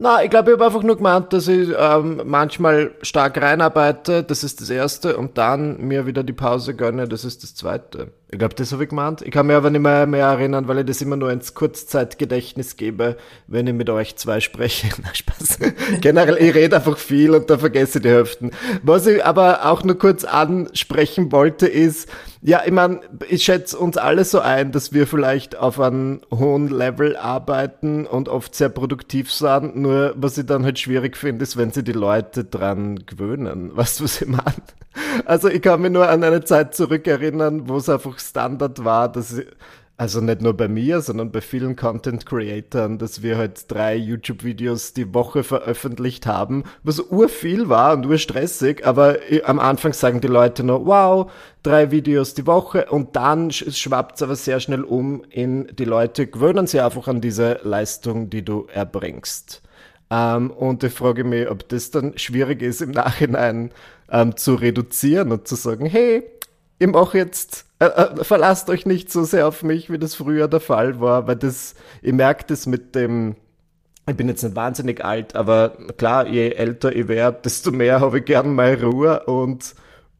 [0.00, 4.42] Na, ich glaube, ich habe einfach nur gemeint, dass ich ähm, manchmal stark reinarbeite, das
[4.42, 8.12] ist das Erste, und dann mir wieder die Pause gönne, das ist das Zweite.
[8.32, 9.22] Ich glaube, das habe ich gemeint.
[9.22, 12.76] Ich kann mir aber nicht mehr, mehr erinnern, weil ich das immer nur ins Kurzzeitgedächtnis
[12.76, 13.16] gebe,
[13.48, 14.88] wenn ich mit euch zwei spreche.
[15.02, 15.58] Na, Spaß.
[16.00, 18.52] Generell, ich rede einfach viel und da vergesse ich die Hälften.
[18.84, 22.08] Was ich aber auch nur kurz ansprechen wollte, ist,
[22.42, 26.68] ja, ich meine, ich schätze uns alle so ein, dass wir vielleicht auf einem hohen
[26.68, 29.74] Level arbeiten und oft sehr produktiv sind.
[29.74, 33.76] Nur was ich dann halt schwierig finde, ist, wenn sie die Leute dran gewöhnen.
[33.76, 34.54] Weißt du, was ich meine?
[35.24, 39.34] Also ich kann mich nur an eine Zeit zurückerinnern, wo es einfach Standard war, dass
[39.96, 44.94] also nicht nur bei mir, sondern bei vielen Content Creatoren, dass wir halt drei YouTube-Videos
[44.94, 50.26] die Woche veröffentlicht haben, was urviel war und urstressig, aber i- am Anfang sagen die
[50.28, 51.30] Leute nur, wow,
[51.62, 55.84] drei Videos die Woche und dann sch schwappt es aber sehr schnell um in die
[55.84, 59.60] Leute gewöhnen sich einfach an diese Leistung, die du erbringst.
[60.10, 63.70] Ähm, und ich frage mich, ob das dann schwierig ist, im Nachhinein
[64.10, 66.22] ähm, zu reduzieren und zu sagen, hey,
[66.80, 70.48] ich mache jetzt, äh, äh, verlasst euch nicht so sehr auf mich, wie das früher
[70.48, 73.36] der Fall war, weil das, ich merke das mit dem,
[74.08, 78.20] ich bin jetzt nicht wahnsinnig alt, aber klar, je älter ich werde, desto mehr habe
[78.20, 79.74] ich gern meine Ruhe und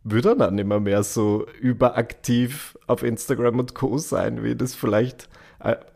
[0.04, 3.96] würde dann auch nicht mehr, so überaktiv auf Instagram und Co.
[3.96, 5.28] sein, wie das vielleicht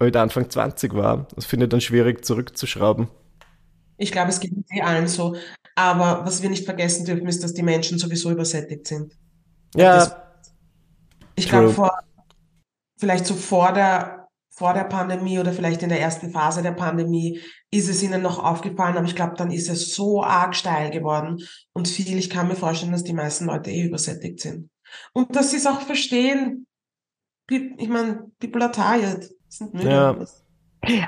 [0.00, 1.27] ich Anfang 20 war.
[1.35, 3.09] Das finde ich dann schwierig zurückzuschrauben.
[3.96, 5.37] Ich glaube, es geht eh allen so.
[5.74, 9.14] Aber was wir nicht vergessen dürfen, ist, dass die Menschen sowieso übersättigt sind.
[9.74, 10.24] Ja.
[11.37, 11.99] Ich glaube, vor,
[12.99, 17.40] vielleicht so vor der, vor der Pandemie oder vielleicht in der ersten Phase der Pandemie
[17.70, 21.42] ist es ihnen noch aufgefallen, aber ich glaube, dann ist es so arg steil geworden
[21.73, 22.16] und viel.
[22.18, 24.70] Ich kann mir vorstellen, dass die meisten Leute eh übersättigt sind.
[25.12, 26.66] Und dass sie es auch verstehen.
[27.51, 29.29] Ich meine, people are tired.
[29.49, 29.90] Sind müde.
[29.90, 30.27] Ja.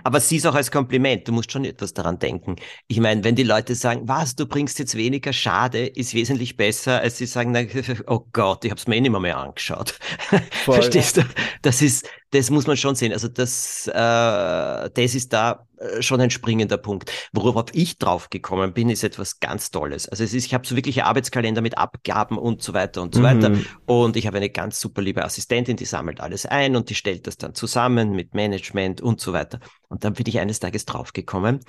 [0.05, 1.27] Aber sieh es auch als Kompliment.
[1.29, 2.57] Du musst schon etwas daran denken.
[2.87, 7.01] Ich meine, wenn die Leute sagen, was, du bringst jetzt weniger Schade, ist wesentlich besser,
[7.01, 7.55] als sie sagen,
[8.07, 9.99] oh Gott, ich habe es mir eh nicht mehr, mehr angeschaut.
[10.65, 11.23] Voll, Verstehst du?
[11.63, 13.13] Das ist, das muss man schon sehen.
[13.13, 17.11] Also das, äh, das ist da äh, schon ein springender Punkt.
[17.33, 20.09] Worauf ich drauf gekommen bin, ist etwas ganz Tolles.
[20.09, 23.21] Also es ist, ich habe so wirkliche Arbeitskalender mit Abgaben und so weiter und so
[23.21, 23.25] mhm.
[23.25, 23.53] weiter.
[23.87, 27.27] Und ich habe eine ganz super liebe Assistentin, die sammelt alles ein und die stellt
[27.27, 29.61] das dann zusammen mit Management und so weiter.
[29.89, 31.61] Und dann bin ich eines Tages draufgekommen,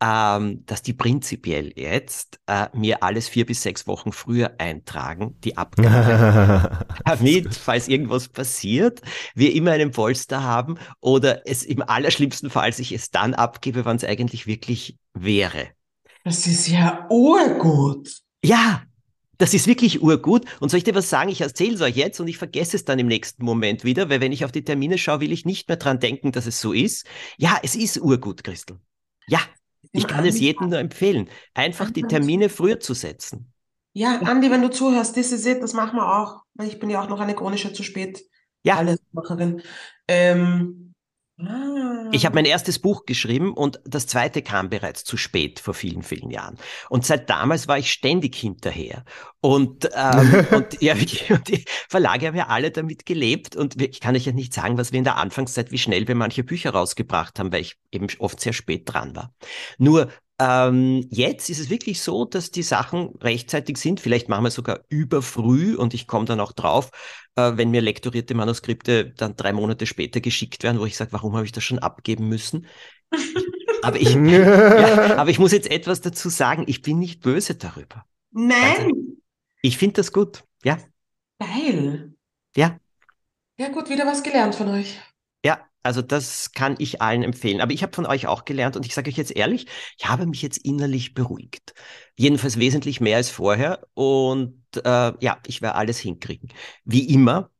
[0.00, 5.56] ähm, dass die prinzipiell jetzt äh, mir alles vier bis sechs Wochen früher eintragen, die
[5.56, 9.00] Abgabe, damit, falls irgendwas passiert,
[9.34, 13.96] wir immer einen Polster haben oder es im allerschlimmsten Fall sich es dann abgebe, wann
[13.96, 15.68] es eigentlich wirklich wäre.
[16.24, 18.20] Das ist ja urgut.
[18.44, 18.82] Ja,
[19.38, 20.44] das ist wirklich urgut.
[20.60, 21.30] Und soll ich dir was sagen?
[21.30, 24.20] Ich erzähle es euch jetzt und ich vergesse es dann im nächsten Moment wieder, weil
[24.20, 26.72] wenn ich auf die Termine schaue, will ich nicht mehr dran denken, dass es so
[26.72, 27.06] ist.
[27.38, 28.78] Ja, es ist urgut, Christel.
[29.28, 29.40] Ja,
[29.92, 33.52] ich kann es jedem nur empfehlen, einfach die Termine früher zu setzen.
[33.92, 36.42] Ja, Andi, wenn du zuhörst, das ist es, das machen wir auch.
[36.62, 38.22] Ich bin ja auch noch eine chronische zu spät.
[38.62, 38.84] Ja.
[39.12, 39.62] Macherin.
[40.08, 40.85] Ähm,
[42.12, 46.02] ich habe mein erstes Buch geschrieben und das zweite kam bereits zu spät vor vielen,
[46.02, 46.56] vielen Jahren.
[46.88, 49.04] Und seit damals war ich ständig hinterher.
[49.42, 53.54] Und, ähm, und, ja, und die Verlage haben ja alle damit gelebt.
[53.54, 56.14] Und ich kann euch ja nicht sagen, was wir in der Anfangszeit, wie schnell wir
[56.14, 59.34] manche Bücher rausgebracht haben, weil ich eben oft sehr spät dran war.
[59.76, 64.00] Nur ähm, jetzt ist es wirklich so, dass die Sachen rechtzeitig sind.
[64.00, 66.90] Vielleicht machen wir sogar überfrüh und ich komme dann auch drauf,
[67.36, 71.34] äh, wenn mir lektorierte Manuskripte dann drei Monate später geschickt werden, wo ich sage, warum
[71.34, 72.66] habe ich das schon abgeben müssen?
[73.82, 76.64] aber, ich, ja, aber ich muss jetzt etwas dazu sagen.
[76.66, 78.04] Ich bin nicht böse darüber.
[78.30, 78.60] Nein.
[78.76, 78.90] Also,
[79.62, 80.44] ich finde das gut.
[80.64, 80.78] Ja.
[81.38, 82.14] Geil.
[82.56, 82.78] Ja.
[83.58, 85.00] Ja, gut, wieder was gelernt von euch.
[85.86, 87.60] Also das kann ich allen empfehlen.
[87.60, 90.26] Aber ich habe von euch auch gelernt und ich sage euch jetzt ehrlich, ich habe
[90.26, 91.74] mich jetzt innerlich beruhigt.
[92.16, 93.86] Jedenfalls wesentlich mehr als vorher.
[93.94, 96.50] Und äh, ja, ich werde alles hinkriegen.
[96.84, 97.50] Wie immer.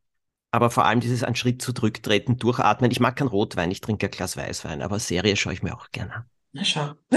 [0.51, 2.91] Aber vor allem dieses einen Schritt zurücktreten, durchatmen.
[2.91, 5.91] Ich mag keinen Rotwein, ich trinke ein Glas Weißwein, aber Serie schaue ich mir auch
[5.91, 6.25] gerne an.
[6.53, 6.95] Na schau.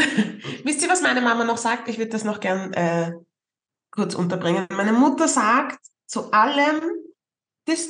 [0.63, 1.87] Wisst ihr, was meine Mama noch sagt?
[1.87, 3.13] Ich würde das noch gern äh,
[3.89, 4.67] kurz unterbringen.
[4.71, 6.81] Meine Mutter sagt zu allem,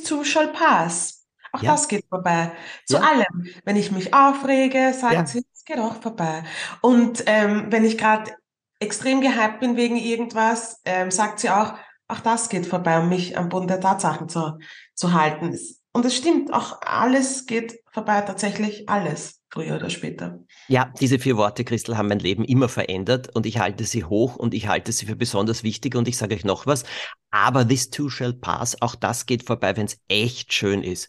[0.06, 1.19] too shall pass.
[1.52, 1.72] Auch ja.
[1.72, 2.52] das geht vorbei.
[2.86, 3.02] Zu ja.
[3.02, 3.46] allem.
[3.64, 5.26] Wenn ich mich aufrege, sagt ja.
[5.26, 6.44] sie, es geht auch vorbei.
[6.80, 8.32] Und ähm, wenn ich gerade
[8.78, 11.74] extrem gehypt bin wegen irgendwas, ähm, sagt sie auch,
[12.08, 14.58] auch das geht vorbei, um mich am Boden der Tatsachen zu,
[14.94, 15.56] zu halten.
[15.92, 20.38] Und es stimmt, auch alles geht vorbei, tatsächlich alles, früher oder später.
[20.68, 24.36] Ja, diese vier Worte, Christel, haben mein Leben immer verändert und ich halte sie hoch
[24.36, 26.84] und ich halte sie für besonders wichtig und ich sage euch noch was,
[27.32, 31.08] aber this too shall pass, auch das geht vorbei, wenn es echt schön ist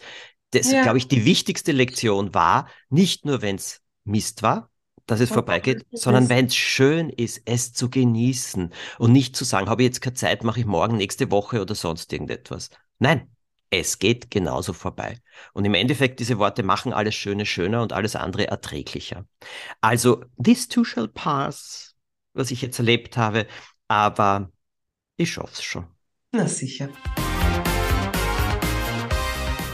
[0.51, 0.83] das, ja.
[0.83, 4.69] glaube ich, die wichtigste Lektion war, nicht nur, wenn es Mist war,
[5.05, 9.69] dass es vorbeigeht, sondern wenn es schön ist, es zu genießen und nicht zu sagen,
[9.69, 12.69] habe ich jetzt keine Zeit, mache ich morgen, nächste Woche oder sonst irgendetwas.
[12.99, 13.29] Nein,
[13.69, 15.17] es geht genauso vorbei.
[15.53, 19.25] Und im Endeffekt, diese Worte machen alles Schöne schöner und alles andere erträglicher.
[19.79, 21.95] Also, this too shall pass,
[22.33, 23.47] was ich jetzt erlebt habe,
[23.87, 24.51] aber
[25.17, 25.87] ich schaffe es schon.
[26.31, 26.89] Na sicher.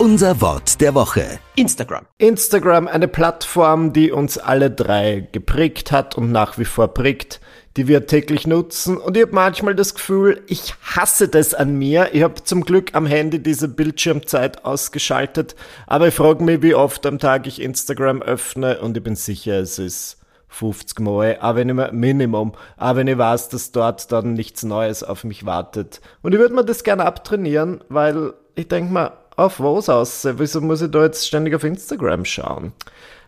[0.08, 1.38] Unser Wort der Woche.
[1.58, 2.06] Instagram.
[2.18, 7.42] Instagram, eine Plattform, die uns alle drei geprägt hat und nach wie vor prägt,
[7.76, 8.96] die wir täglich nutzen.
[8.96, 12.12] Und ich habe manchmal das Gefühl, ich hasse das an mir.
[12.14, 17.06] Ich habe zum Glück am Handy diese Bildschirmzeit ausgeschaltet, aber ich frage mich, wie oft
[17.06, 21.68] am Tag ich Instagram öffne und ich bin sicher, es ist 50 Mal, auch wenn
[21.68, 26.00] ich mir Minimum, auch wenn ich weiß, dass dort dann nichts Neues auf mich wartet.
[26.22, 30.28] Und ich würde mir das gerne abtrainieren, weil ich denke mal, auf was aus?
[30.30, 32.74] Wieso muss ich da jetzt ständig auf Instagram schauen?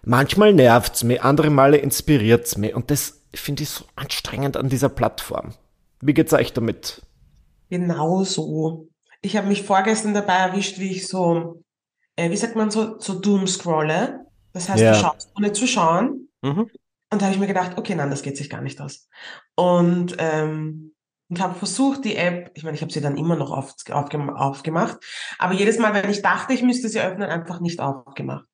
[0.04, 4.90] Manchmal nervt's mich, andere Male inspiriert's mich und das finde ich so anstrengend an dieser
[4.90, 5.54] Plattform.
[6.02, 7.02] Wie geht's euch damit?
[7.70, 8.88] Genau so.
[9.22, 11.64] Ich habe mich vorgestern dabei erwischt, wie ich so,
[12.16, 14.26] äh, wie sagt man so, so doomscrolle.
[14.54, 14.94] Das heißt, ja.
[14.94, 16.30] du schaust ohne zu schauen.
[16.42, 16.70] Mhm.
[17.12, 19.08] Und da habe ich mir gedacht, okay, nein, das geht sich gar nicht aus.
[19.56, 20.94] Und ähm,
[21.30, 24.98] und habe versucht, die App, ich meine, ich habe sie dann immer noch oft aufgemacht,
[25.38, 28.46] aber jedes Mal, wenn ich dachte, ich müsste sie öffnen, einfach nicht aufgemacht.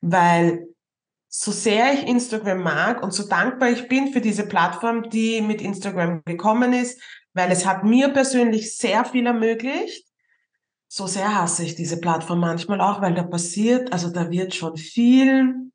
[0.00, 0.66] weil
[1.28, 5.60] so sehr ich Instagram mag und so dankbar ich bin für diese Plattform, die mit
[5.60, 10.06] Instagram gekommen ist, weil es hat mir persönlich sehr viel ermöglicht.
[10.86, 14.76] So sehr hasse ich diese Plattform manchmal auch, weil da passiert, also da wird schon
[14.76, 15.72] viel,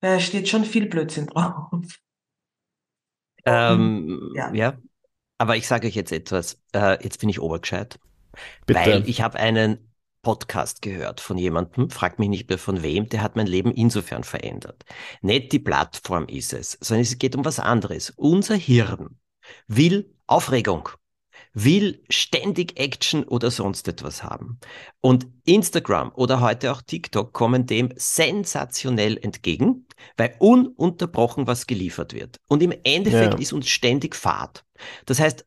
[0.00, 1.72] da steht schon viel Blödsinn drauf.
[3.44, 4.52] Ähm, ja.
[4.54, 4.78] ja.
[5.44, 6.58] Aber ich sage euch jetzt etwas.
[6.74, 7.98] Äh, jetzt bin ich obergescheit.
[8.64, 8.80] Bitte.
[8.80, 13.20] Weil ich habe einen Podcast gehört von jemandem, fragt mich nicht mehr von wem, der
[13.20, 14.86] hat mein Leben insofern verändert.
[15.20, 18.08] Nicht die Plattform ist es, sondern es geht um was anderes.
[18.16, 19.18] Unser Hirn
[19.68, 20.88] will Aufregung,
[21.54, 24.58] will ständig Action oder sonst etwas haben.
[25.00, 29.86] Und Instagram oder heute auch TikTok kommen dem sensationell entgegen,
[30.16, 32.38] weil ununterbrochen was geliefert wird.
[32.48, 33.40] Und im Endeffekt ja.
[33.40, 34.64] ist uns ständig Fahrt.
[35.06, 35.46] Das heißt,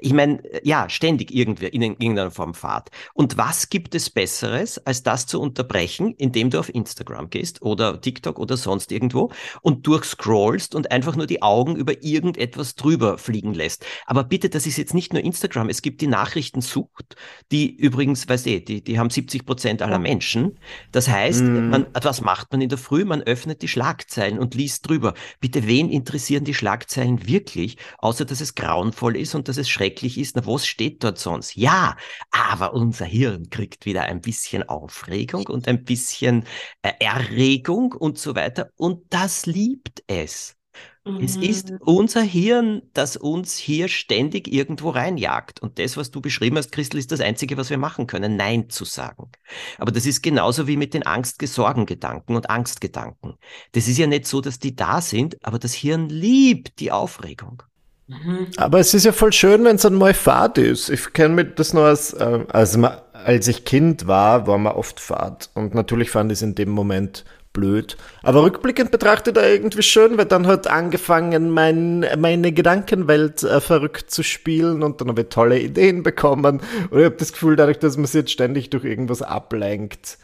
[0.00, 2.90] ich meine, ja, ständig irgendwie in irgendeiner Form Fahrt.
[3.14, 8.00] Und was gibt es Besseres, als das zu unterbrechen, indem du auf Instagram gehst oder
[8.00, 9.30] TikTok oder sonst irgendwo
[9.62, 13.84] und durchscrollst und einfach nur die Augen über irgendetwas drüber fliegen lässt.
[14.06, 15.68] Aber bitte, das ist jetzt nicht nur Instagram.
[15.68, 17.16] Es gibt die Nachrichtensucht,
[17.52, 20.58] die übrigens, weißt du, die, die haben 70 Prozent aller Menschen.
[20.92, 21.70] Das heißt, mm.
[21.70, 23.04] man, was macht man in der Früh?
[23.04, 25.14] Man öffnet die Schlagzeilen und liest drüber.
[25.40, 29.87] Bitte, wen interessieren die Schlagzeilen wirklich, außer dass es grauenvoll ist und dass es schrecklich
[29.88, 31.56] schrecklich ist, na, was steht dort sonst?
[31.56, 31.96] Ja,
[32.30, 36.44] aber unser Hirn kriegt wieder ein bisschen Aufregung und ein bisschen
[36.82, 38.70] äh, Erregung und so weiter.
[38.76, 40.56] Und das liebt es.
[41.04, 41.20] Mhm.
[41.20, 45.60] Es ist unser Hirn, das uns hier ständig irgendwo reinjagt.
[45.60, 48.68] Und das, was du beschrieben hast, Christel, ist das Einzige, was wir machen können, Nein
[48.68, 49.30] zu sagen.
[49.78, 53.34] Aber das ist genauso wie mit den Angstgesorgen-Gedanken und Angstgedanken.
[53.72, 57.62] Das ist ja nicht so, dass die da sind, aber das Hirn liebt die Aufregung.
[58.08, 58.48] Mhm.
[58.56, 60.88] Aber es ist ja voll schön, wenn es einmal Fahrt ist.
[60.88, 64.98] Ich kenne mir das nur als, äh, also als ich Kind war, war man oft
[64.98, 65.50] Fahrt.
[65.54, 67.96] Und natürlich fand ich es in dem Moment blöd.
[68.22, 74.10] Aber rückblickend betrachtet er irgendwie schön, weil dann hat angefangen, mein, meine Gedankenwelt äh, verrückt
[74.10, 76.60] zu spielen und dann habe ich tolle Ideen bekommen.
[76.90, 80.18] Und ich habe das Gefühl, dadurch, dass man sich jetzt ständig durch irgendwas ablenkt,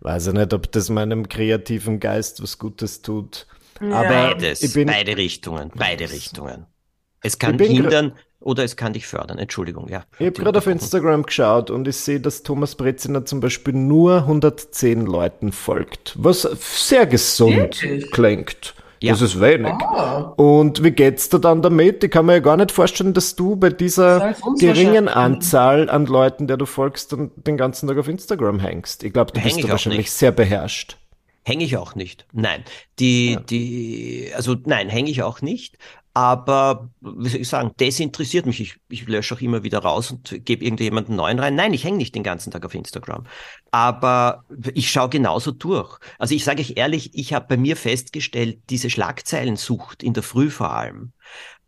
[0.00, 3.46] weiß ich nicht, ob das meinem kreativen Geist was Gutes tut.
[3.80, 3.92] Ja.
[3.92, 6.66] Aber Beides, beide Richtungen, beide Richtungen.
[7.22, 9.38] Es kann hindern oder es kann dich fördern.
[9.38, 10.04] Entschuldigung, ja.
[10.18, 14.18] Ich habe gerade auf Instagram geschaut und ich sehe, dass Thomas Breziner zum Beispiel nur
[14.18, 18.10] 110 Leuten folgt, was sehr gesund Wirklich?
[18.10, 18.74] klingt.
[19.02, 19.12] Ja.
[19.12, 19.72] Das ist wenig.
[19.72, 20.34] Ah.
[20.36, 22.04] Und wie geht's dir dann damit?
[22.04, 26.46] Ich kann mir ja gar nicht vorstellen, dass du bei dieser geringen Anzahl an Leuten,
[26.46, 29.02] der du folgst, dann den ganzen Tag auf Instagram hängst.
[29.02, 30.12] Ich glaube, du Häng bist da wahrscheinlich nicht.
[30.12, 30.98] sehr beherrscht.
[31.44, 32.26] Hänge ich auch nicht.
[32.32, 32.62] Nein.
[32.98, 33.40] Die, ja.
[33.40, 35.78] die, also nein, hänge ich auch nicht.
[36.12, 38.60] Aber, wie soll ich sagen, das interessiert mich.
[38.60, 41.54] Ich, ich lösche auch immer wieder raus und gebe irgendjemanden neuen rein.
[41.54, 43.26] Nein, ich hänge nicht den ganzen Tag auf Instagram.
[43.70, 44.44] Aber
[44.74, 45.98] ich schaue genauso durch.
[46.18, 50.50] Also ich sage euch ehrlich, ich habe bei mir festgestellt, diese Schlagzeilensucht in der Früh
[50.50, 51.12] vor allem,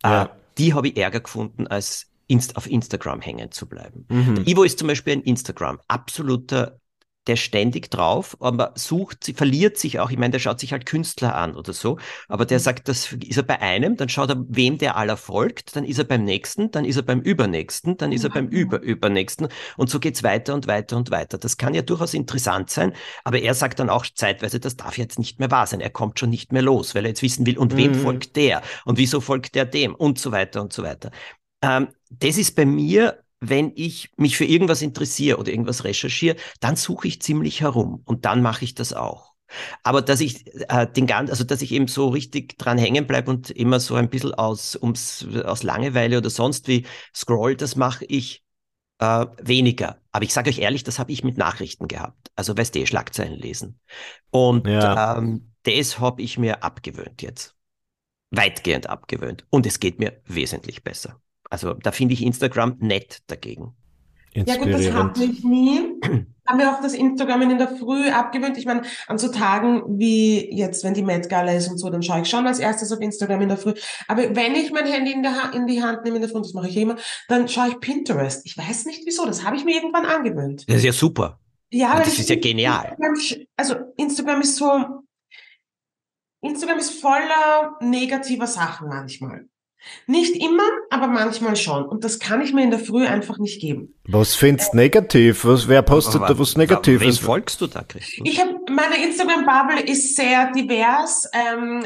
[0.03, 0.23] äh, ja.
[0.23, 4.05] äh, die habe ich ärger gefunden, als Inst auf Instagram hängen zu bleiben.
[4.09, 4.43] Mhm.
[4.45, 6.79] Ivo ist zum Beispiel ein Instagram, absoluter
[7.27, 10.11] der ständig drauf, aber sucht, sie verliert sich auch.
[10.11, 12.63] Ich meine, der schaut sich halt Künstler an oder so, aber der mhm.
[12.63, 15.99] sagt, das ist er bei einem, dann schaut er, wem der aller folgt, dann ist
[15.99, 19.99] er beim nächsten, dann ist er beim übernächsten, dann ist er beim überübernächsten und so
[19.99, 21.37] geht's weiter und weiter und weiter.
[21.37, 25.17] Das kann ja durchaus interessant sein, aber er sagt dann auch zeitweise, das darf jetzt
[25.19, 25.81] nicht mehr wahr sein.
[25.81, 27.95] Er kommt schon nicht mehr los, weil er jetzt wissen will, und wem mhm.
[27.95, 31.11] folgt der und wieso folgt der dem und so weiter und so weiter.
[31.61, 36.75] Ähm, das ist bei mir wenn ich mich für irgendwas interessiere oder irgendwas recherchiere, dann
[36.75, 39.33] suche ich ziemlich herum und dann mache ich das auch.
[39.83, 43.29] Aber dass ich äh, den ganzen, also dass ich eben so richtig dran hängen bleibe
[43.29, 48.05] und immer so ein bisschen aus, ums, aus Langeweile oder sonst wie scroll, das mache
[48.05, 48.43] ich
[48.99, 49.99] äh, weniger.
[50.11, 52.31] Aber ich sage euch ehrlich, das habe ich mit Nachrichten gehabt.
[52.35, 53.79] Also weißt du, Schlagzeilen lesen.
[54.31, 55.17] Und ja.
[55.17, 57.55] ähm, das habe ich mir abgewöhnt jetzt.
[58.31, 59.45] Weitgehend abgewöhnt.
[59.49, 61.21] Und es geht mir wesentlich besser.
[61.53, 63.75] Also da finde ich Instagram nett dagegen.
[64.33, 65.81] Ja gut, das hatte ich nie.
[66.47, 68.57] Haben wir auch das Instagram in der Früh abgewöhnt.
[68.57, 72.01] Ich meine, an so Tagen wie jetzt, wenn die Met Gala ist und so, dann
[72.01, 73.75] schaue ich schon als erstes auf Instagram in der Früh.
[74.07, 76.55] Aber wenn ich mein Handy in, der in die Hand nehme in der Früh, das
[76.55, 76.95] mache ich immer,
[77.27, 78.43] dann schaue ich Pinterest.
[78.47, 80.67] Ich weiß nicht wieso, das habe ich mir irgendwann angewöhnt.
[80.67, 81.39] Das ist ja super.
[81.69, 82.97] Ja, das ist ja genial.
[82.97, 84.85] Instagram, also Instagram ist so,
[86.41, 89.45] Instagram ist voller negativer Sachen manchmal.
[90.07, 91.85] Nicht immer, aber manchmal schon.
[91.85, 93.93] Und das kann ich mir in der Früh einfach nicht geben.
[94.05, 95.45] Was findest du negativ?
[95.45, 97.21] Was, wer postet aber, da was Negatives?
[97.21, 98.21] Wem folgst du da, Christus?
[98.23, 101.29] Ich habe, meine Instagram-Bubble ist sehr divers.
[101.33, 101.85] Ähm,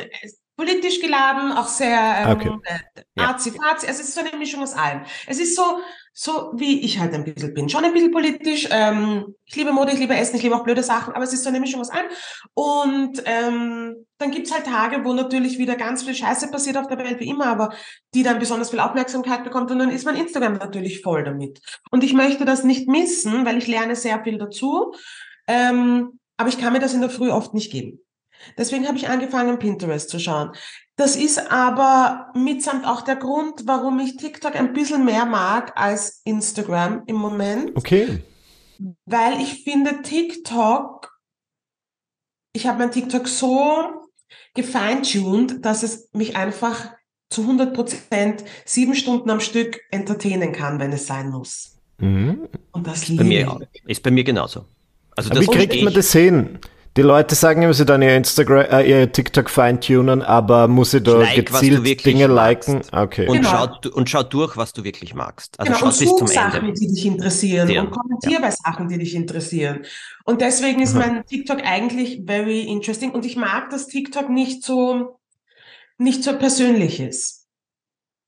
[0.57, 2.51] politisch geladen, auch sehr ähm, Okay.
[2.63, 3.27] äh, Ja.
[3.29, 3.85] arzi-fazi.
[3.87, 5.03] Es ist so eine Mischung aus allem.
[5.27, 5.79] Es ist so,
[6.13, 7.69] so wie ich halt ein bisschen bin.
[7.69, 8.67] Schon ein bisschen politisch.
[8.71, 11.43] Ähm, ich liebe Mode, ich liebe Essen, ich liebe auch blöde Sachen, aber es ist
[11.43, 12.07] so eine Mischung aus allem.
[12.55, 16.97] Und ähm, dann gibt's halt Tage, wo natürlich wieder ganz viel Scheiße passiert auf der
[16.97, 17.71] Welt, wie immer, aber
[18.15, 21.61] die dann besonders viel Aufmerksamkeit bekommt und dann ist mein Instagram natürlich voll damit.
[21.91, 24.93] Und ich möchte das nicht missen, weil ich lerne sehr viel dazu.
[25.47, 27.99] Ähm, aber ich kann mir das in der Früh oft nicht geben.
[28.57, 30.51] Deswegen habe ich angefangen, Pinterest zu schauen.
[30.95, 36.21] Das ist aber mitsamt auch der Grund, warum ich TikTok ein bisschen mehr mag als
[36.25, 38.23] Instagram im Moment, Okay.
[39.05, 41.11] weil ich finde TikTok,
[42.53, 44.07] ich habe mein TikTok so
[44.55, 46.91] gefeintuned, dass es mich einfach
[47.29, 51.77] zu 100 Prozent sieben Stunden am Stück entertainen kann, wenn es sein muss.
[51.99, 52.47] Mhm.
[52.71, 53.83] Und das Bei liebe mir, ich.
[53.85, 54.65] ist bei mir genauso.
[55.15, 56.59] Also wie kriegt man das hin?
[56.97, 61.03] Die Leute sagen immer, sie dann ihr Instagram, äh, ihr TikTok feintunen, aber muss ich
[61.03, 62.67] da Like, was du gezielt Dinge magst.
[62.69, 62.81] liken?
[62.91, 63.27] Okay.
[63.27, 63.49] Und, Genau.
[63.83, 65.59] schau, und schau durch, was du wirklich magst.
[65.59, 66.73] Also Genau, schau und bis zum Sachen, Ende.
[66.73, 69.85] die dich interessieren Sehr, und kommentier bei Sachen, die dich interessieren.
[70.25, 71.05] Und deswegen ist Aha.
[71.07, 75.19] mein TikTok eigentlich very interesting und ich mag, dass TikTok nicht so,
[75.99, 77.36] nicht so persönlich ist.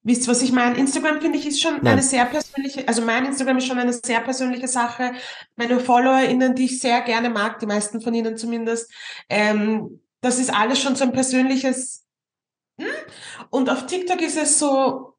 [0.03, 0.77] Wisst ihr, was ich meine?
[0.77, 1.88] Instagram finde ich ist schon Nein.
[1.88, 5.12] eine sehr persönliche, also mein Instagram ist schon eine sehr persönliche Sache.
[5.55, 8.91] Meine FollowerInnen, die ich sehr gerne mag, die meisten von ihnen zumindest,
[9.27, 12.05] ähm, das ist alles schon so ein persönliches,
[12.79, 12.88] hm?
[13.49, 15.15] und auf TikTok ist es so,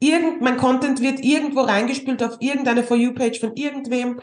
[0.00, 4.20] irgend, mein Content wird irgendwo reingespielt auf irgendeine For You-Page von irgendwem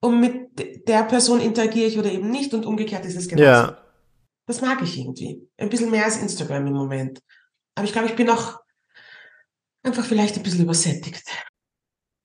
[0.00, 3.44] und mit der Person interagiere ich oder eben nicht und umgekehrt ist es genauso.
[3.44, 3.78] Ja.
[4.46, 5.48] Das mag ich irgendwie.
[5.56, 7.22] Ein bisschen mehr als Instagram im Moment.
[7.74, 8.60] Aber ich glaube, ich bin auch
[9.84, 11.22] einfach vielleicht ein bisschen übersättigt.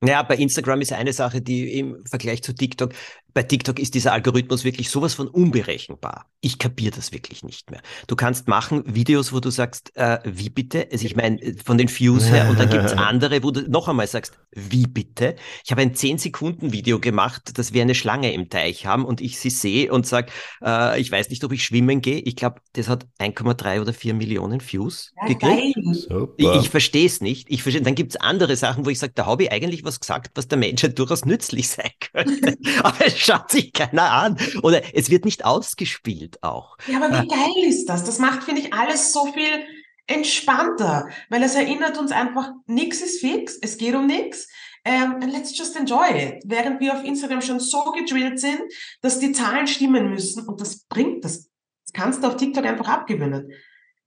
[0.02, 2.94] Ja, bei Instagram ist eine Sache, die im Vergleich zu TikTok,
[3.34, 6.26] bei TikTok ist dieser Algorithmus wirklich sowas von unberechenbar.
[6.42, 7.82] Ich kapiere das wirklich nicht mehr.
[8.08, 10.88] Du kannst machen Videos, wo du sagst, äh, wie bitte?
[10.92, 14.08] Also ich meine, von den Views her, und dann gibt's andere, wo du noch einmal
[14.08, 15.36] sagst, wie bitte?
[15.66, 19.50] Ich habe ein 10-Sekunden-Video gemacht, dass wir eine Schlange im Teich haben und ich sie
[19.50, 20.32] sehe und sag,
[20.64, 22.20] äh, ich weiß nicht, ob ich schwimmen gehe.
[22.20, 25.42] Ich glaube, das hat 1,3 oder 4 Millionen Views Ja, gekriegt.
[25.76, 25.94] geil.
[25.94, 26.34] Super.
[26.38, 27.50] Ich, ich verstehe es nicht.
[27.52, 30.32] Ich verstehe, dann gibt's andere Sachen, wo ich sage, da habe ich eigentlich was gesagt,
[30.36, 32.58] was der Menschheit durchaus nützlich sein könnte.
[32.84, 34.38] Aber es schaut sich keiner an.
[34.64, 36.78] Oder es wird nicht ausgespielt auch.
[36.88, 38.04] Ja, aber wie geil ist das?
[38.04, 39.66] Das macht, finde ich, alles so viel
[40.08, 44.48] entspannter, weil es erinnert uns einfach, nichts ist fix, es geht um nichts.
[44.86, 46.42] Ähm, and let's just enjoy it.
[46.46, 48.62] Während wir auf Instagram schon so gedrillt sind,
[49.02, 51.50] dass die Zahlen stimmen müssen und das bringt das.
[51.86, 53.52] Das kannst du auf TikTok einfach abgewöhnen.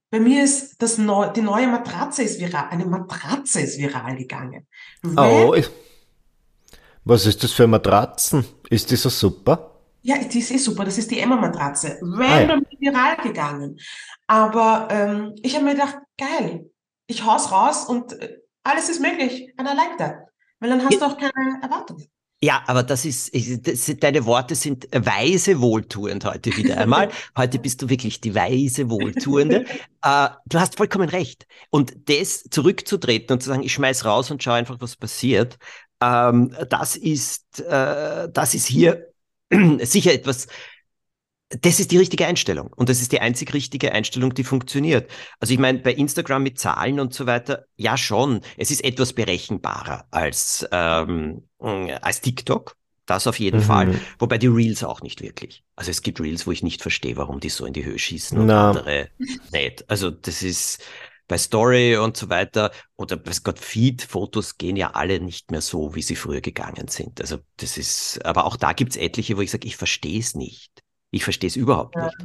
[0.09, 4.67] Bei mir ist das neu, die neue Matratze ist viral, eine Matratze ist viral gegangen.
[5.17, 5.69] Oh, ich-
[7.05, 8.45] was ist das für Matratzen?
[8.73, 9.79] Ist die so super?
[10.01, 10.83] Ja, die ist eh super.
[10.83, 11.99] Das ist die Emma-Matratze.
[12.01, 12.37] Ah, ja.
[12.39, 13.79] Random viral gegangen.
[14.25, 16.71] Aber ähm, ich habe mir gedacht, geil,
[17.05, 19.53] ich hau's raus und äh, alles ist möglich.
[19.57, 20.15] And I like that.
[20.59, 20.99] Weil dann hast Ja.
[20.99, 22.07] du auch keine Erwartungen.
[22.41, 23.31] Ja, aber das ist,
[23.65, 27.09] das, deine Worte sind weise wohltuend heute wieder einmal.
[27.37, 29.65] Heute bist du wirklich die weise Wohltuende.
[30.03, 31.45] äh, du hast vollkommen recht.
[31.69, 35.57] Und das zurückzutreten und zu sagen, ich schmeiß raus und schau einfach, was passiert,
[36.29, 39.07] ähm, das ist, äh, das ist hier
[39.81, 40.47] sicher etwas,
[41.61, 42.71] das ist die richtige Einstellung.
[42.75, 45.09] Und das ist die einzig richtige Einstellung, die funktioniert.
[45.39, 48.41] Also ich meine, bei Instagram mit Zahlen und so weiter, ja schon.
[48.57, 52.75] Es ist etwas berechenbarer als, ähm, als TikTok.
[53.05, 53.63] Das auf jeden Mhm.
[53.63, 53.99] Fall.
[54.17, 55.63] Wobei die Reels auch nicht wirklich.
[55.75, 58.37] Also es gibt Reels, wo ich nicht verstehe, warum die so in die Höhe schießen
[58.39, 58.69] und Na.
[58.69, 59.09] andere
[59.51, 59.89] nicht.
[59.89, 60.81] Also das ist
[61.27, 65.95] bei Story und so weiter oder weiß Gott, Feed-Fotos gehen ja alle nicht mehr so,
[65.95, 67.21] wie sie früher gegangen sind.
[67.21, 70.83] Also das ist, aber auch da gibt's etliche, wo ich sage, ich verstehe es nicht.
[71.11, 72.05] Ich verstehe es überhaupt Ja.
[72.05, 72.17] nicht.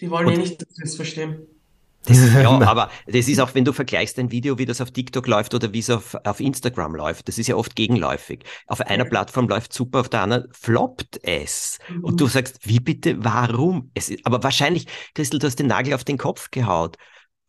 [0.00, 1.46] Die wollen Und- ja nicht, dass wir es verstehen.
[2.06, 4.90] Das ist, ja, aber das ist auch, wenn du vergleichst ein Video, wie das auf
[4.90, 8.40] TikTok läuft oder wie es auf, auf Instagram läuft, das ist ja oft gegenläufig.
[8.66, 9.06] Auf einer.
[9.06, 11.78] Plattform läuft super, auf der anderen floppt es.
[11.88, 12.04] Mhm.
[12.04, 13.90] Und du sagst, wie bitte, warum?
[13.94, 16.98] Es ist, aber wahrscheinlich, Christel, du hast den Nagel auf den Kopf gehaut.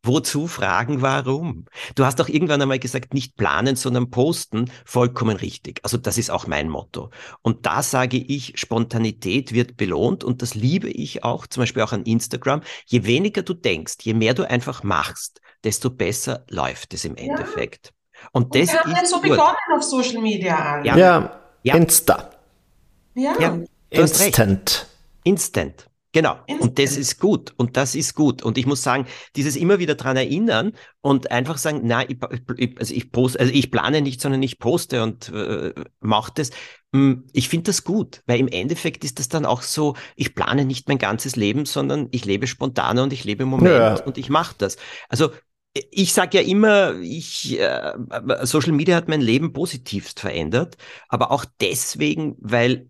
[0.05, 1.65] Wozu fragen, warum?
[1.95, 4.69] Du hast auch irgendwann einmal gesagt, nicht planen, sondern posten.
[4.85, 5.79] Vollkommen richtig.
[5.83, 7.09] Also das ist auch mein Motto.
[7.41, 11.91] Und da sage ich, Spontanität wird belohnt und das liebe ich auch, zum Beispiel auch
[11.93, 12.61] an Instagram.
[12.85, 17.23] Je weniger du denkst, je mehr du einfach machst, desto besser läuft es im Ja.
[17.23, 17.91] Endeffekt.
[18.31, 19.29] Und Und das wir haben ja ist so gut.
[19.31, 20.85] begonnen auf Social Media an.
[20.85, 20.97] Ja.
[20.97, 21.75] Ja, Ja.
[21.75, 22.29] Insta.
[23.15, 23.33] Ja.
[23.39, 23.57] Ja.
[23.89, 24.87] Instant.
[25.23, 25.87] Instant.
[26.15, 26.37] Genau.
[26.47, 27.53] Und das ist gut.
[27.57, 28.41] Und das ist gut.
[28.41, 29.05] Und ich muss sagen,
[29.35, 32.17] dieses immer wieder dran erinnern und einfach sagen, na, ich,
[32.55, 36.51] ich, also ich poste, also ich plane nicht, sondern ich poste und äh, mache das,
[36.95, 40.63] Hm, ich finde das gut, weil im Endeffekt ist das dann auch so, ich plane
[40.63, 44.01] nicht mein ganzes Leben, sondern ich lebe spontaner und ich lebe im Moment ja.
[44.03, 44.77] und ich mache das.
[45.09, 45.31] Also
[45.73, 47.93] ich sage ja immer, ich, äh,
[48.43, 50.77] Social Media hat mein Leben positivst verändert,
[51.09, 52.89] aber auch deswegen, weil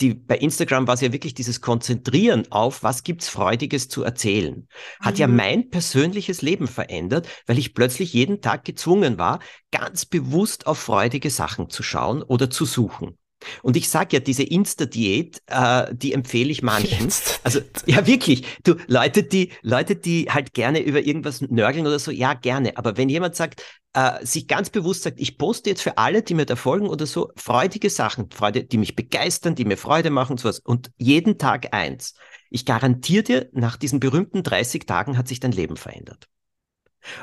[0.00, 4.68] die, bei Instagram war es ja wirklich dieses Konzentrieren auf, was gibt's Freudiges zu erzählen.
[5.00, 5.20] Hat mhm.
[5.20, 9.40] ja mein persönliches Leben verändert, weil ich plötzlich jeden Tag gezwungen war,
[9.70, 13.18] ganz bewusst auf freudige Sachen zu schauen oder zu suchen.
[13.62, 17.12] Und ich sage ja, diese Insta-Diät, äh, die empfehle ich manchen.
[17.44, 18.44] Also ja, wirklich.
[18.64, 22.76] Du, Leute, die, Leute, die halt gerne über irgendwas nörgeln oder so, ja, gerne.
[22.76, 23.62] Aber wenn jemand sagt,
[23.92, 27.06] äh, sich ganz bewusst sagt, ich poste jetzt für alle, die mir da folgen oder
[27.06, 30.58] so, freudige Sachen, Freude, die mich begeistern, die mir Freude machen, sowas.
[30.58, 32.14] Und jeden Tag eins.
[32.50, 36.28] Ich garantiere dir, nach diesen berühmten 30 Tagen hat sich dein Leben verändert.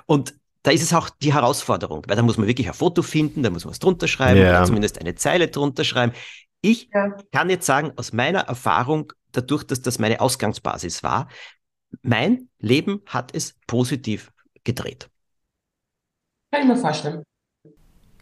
[0.06, 3.44] Und da ist es auch die Herausforderung, weil da muss man wirklich ein Foto finden,
[3.44, 4.50] da muss man was drunter schreiben, ja.
[4.50, 6.14] oder zumindest eine Zeile drunter schreiben.
[6.62, 7.18] Ich ja.
[7.34, 11.28] kann jetzt sagen, aus meiner Erfahrung, dadurch, dass das meine Ausgangsbasis war,
[12.02, 14.32] mein Leben hat es positiv
[14.64, 15.10] gedreht.
[16.52, 17.24] Kann ich mir vorstellen.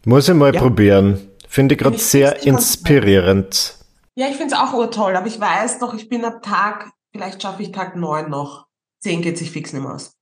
[0.04, 0.60] Muss ich mal ja.
[0.60, 1.30] probieren.
[1.48, 3.76] Finde ich gerade sehr inspirierend.
[4.16, 7.42] Ja, ich finde es auch urtoll, aber ich weiß noch, ich bin ab Tag, vielleicht
[7.42, 8.66] schaffe ich Tag neun noch.
[9.00, 10.14] Zehn geht sich fix nicht mehr aus.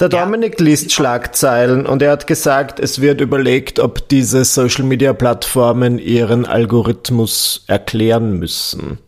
[0.00, 0.64] Der Dominik ja.
[0.66, 8.38] liest Schlagzeilen und er hat gesagt, es wird überlegt, ob diese Social-Media-Plattformen ihren Algorithmus erklären
[8.38, 8.98] müssen,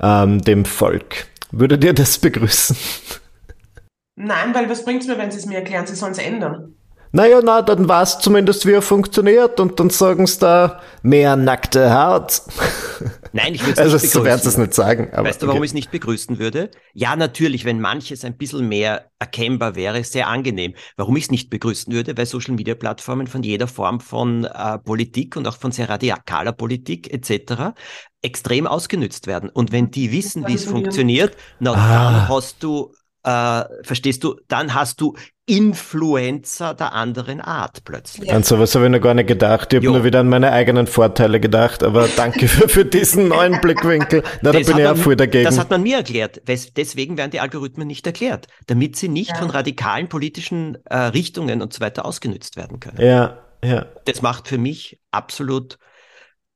[0.00, 1.26] ähm, dem Volk.
[1.50, 2.76] Würdet ihr das begrüßen?
[4.16, 5.86] Nein, weil was bringt es mir, wenn sie es mir erklären?
[5.86, 6.74] Sie sollen es ändern.
[7.14, 11.92] Naja, na, dann weiß zumindest, wie er funktioniert und dann sagen sie da mehr nackte
[11.92, 12.40] Haut.
[13.32, 14.20] Nein, ich würde es also, nicht begrüßen.
[14.20, 15.10] So werden sie es nicht sagen.
[15.12, 15.64] Aber weißt du, warum okay.
[15.66, 16.70] ich es nicht begrüßen würde?
[16.92, 20.74] Ja, natürlich, wenn manches ein bisschen mehr erkennbar wäre, sehr angenehm.
[20.96, 22.16] Warum ich es nicht begrüßen würde?
[22.16, 27.74] Weil Social-Media-Plattformen von jeder Form von äh, Politik und auch von sehr radikaler Politik etc.
[28.20, 29.48] extrem ausgenützt werden.
[29.48, 31.74] Und wenn die wissen, wie es funktioniert, na ah.
[31.74, 32.92] dann hast du
[33.24, 35.14] äh, verstehst du, dann hast du
[35.46, 38.28] Influencer der anderen Art plötzlich.
[38.28, 38.36] Ja.
[38.36, 39.72] An sowas habe ich noch gar nicht gedacht.
[39.72, 43.60] Ich habe nur wieder an meine eigenen Vorteile gedacht, aber danke für, für diesen neuen
[43.60, 44.22] Blickwinkel.
[44.42, 45.44] Na, da bin ich auch voll dagegen.
[45.44, 46.42] Das hat man mir erklärt.
[46.46, 49.36] Deswegen werden die Algorithmen nicht erklärt, damit sie nicht ja.
[49.36, 53.00] von radikalen politischen äh, Richtungen und so weiter ausgenützt werden können.
[53.00, 53.86] Ja, ja.
[54.04, 55.76] Das macht für mich absolut,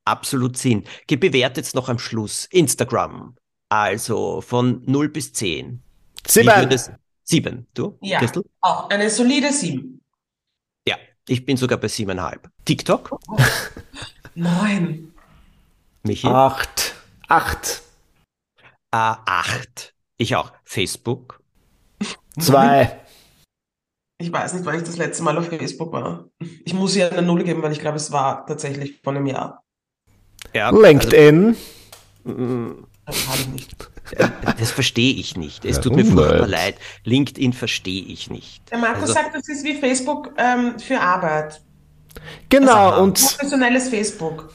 [0.05, 0.85] absolut Sinn.
[1.07, 3.35] Bewertet noch am Schluss Instagram.
[3.67, 5.83] Also von 0 bis 10.
[6.25, 6.69] Sieben.
[7.27, 7.67] Sieben.
[7.73, 8.43] Du, ja, Christel?
[8.61, 10.01] Auch eine solide sieben.
[10.87, 10.97] Ja,
[11.27, 12.49] ich bin sogar bei siebeneinhalb.
[12.65, 13.19] TikTok?
[14.35, 15.13] Neun.
[16.03, 16.27] Michi?
[16.27, 16.95] Acht.
[17.27, 17.83] Acht.
[18.91, 19.93] Äh, acht.
[20.17, 20.51] Ich auch.
[20.63, 21.41] Facebook?
[22.39, 23.01] Zwei.
[24.19, 26.29] Ich weiß nicht, wann ich das letzte Mal auf Facebook war.
[26.65, 29.63] Ich muss ihr eine Null geben, weil ich glaube, es war tatsächlich vor einem Jahr.
[30.53, 31.55] Ja, LinkedIn.
[32.25, 33.89] Also, das habe ich nicht.
[34.11, 34.27] Äh,
[34.59, 35.65] das verstehe ich nicht.
[35.65, 36.75] Es tut mir furchtbar leid.
[37.03, 38.61] LinkedIn verstehe ich nicht.
[38.71, 41.61] Der Markus also, sagt, das ist wie Facebook ähm, für Arbeit.
[42.49, 43.19] Genau, also, und.
[43.19, 44.49] Professionelles Facebook.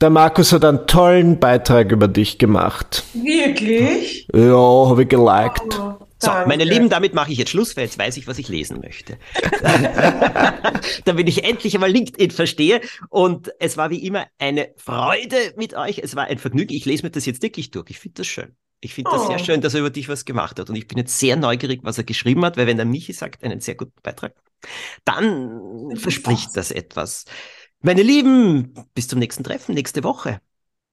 [0.00, 3.02] Der Markus hat einen tollen Beitrag über dich gemacht.
[3.14, 4.28] Wirklich?
[4.34, 5.78] Ja, habe ich geliked.
[5.80, 8.48] Oh, so, meine Lieben, damit mache ich jetzt Schluss, weil jetzt weiß ich, was ich
[8.48, 9.18] lesen möchte.
[11.04, 12.80] Damit ich endlich einmal LinkedIn verstehe.
[13.08, 15.98] Und es war wie immer eine Freude mit euch.
[15.98, 16.74] Es war ein Vergnügen.
[16.74, 17.90] Ich lese mir das jetzt wirklich durch.
[17.90, 18.54] Ich finde das schön.
[18.80, 19.26] Ich finde das oh.
[19.28, 20.68] sehr schön, dass er über dich was gemacht hat.
[20.68, 23.42] Und ich bin jetzt sehr neugierig, was er geschrieben hat, weil wenn der Michi sagt,
[23.42, 24.34] einen sehr guten Beitrag,
[25.04, 27.24] dann verspricht das etwas.
[27.80, 30.40] Meine Lieben, bis zum nächsten Treffen, nächste Woche.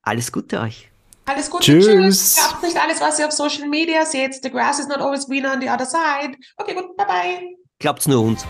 [0.02, 0.90] Alles Gute euch.
[1.26, 1.64] Alles Gute.
[1.64, 1.86] Tschüss.
[1.86, 2.36] tschüss.
[2.36, 4.36] Glaubt nicht alles, was ihr auf Social Media seht.
[4.44, 6.38] The grass is not always greener on the other side.
[6.58, 6.96] Okay, gut.
[6.98, 7.56] Bye bye.
[7.80, 8.46] Glaubt's nur uns.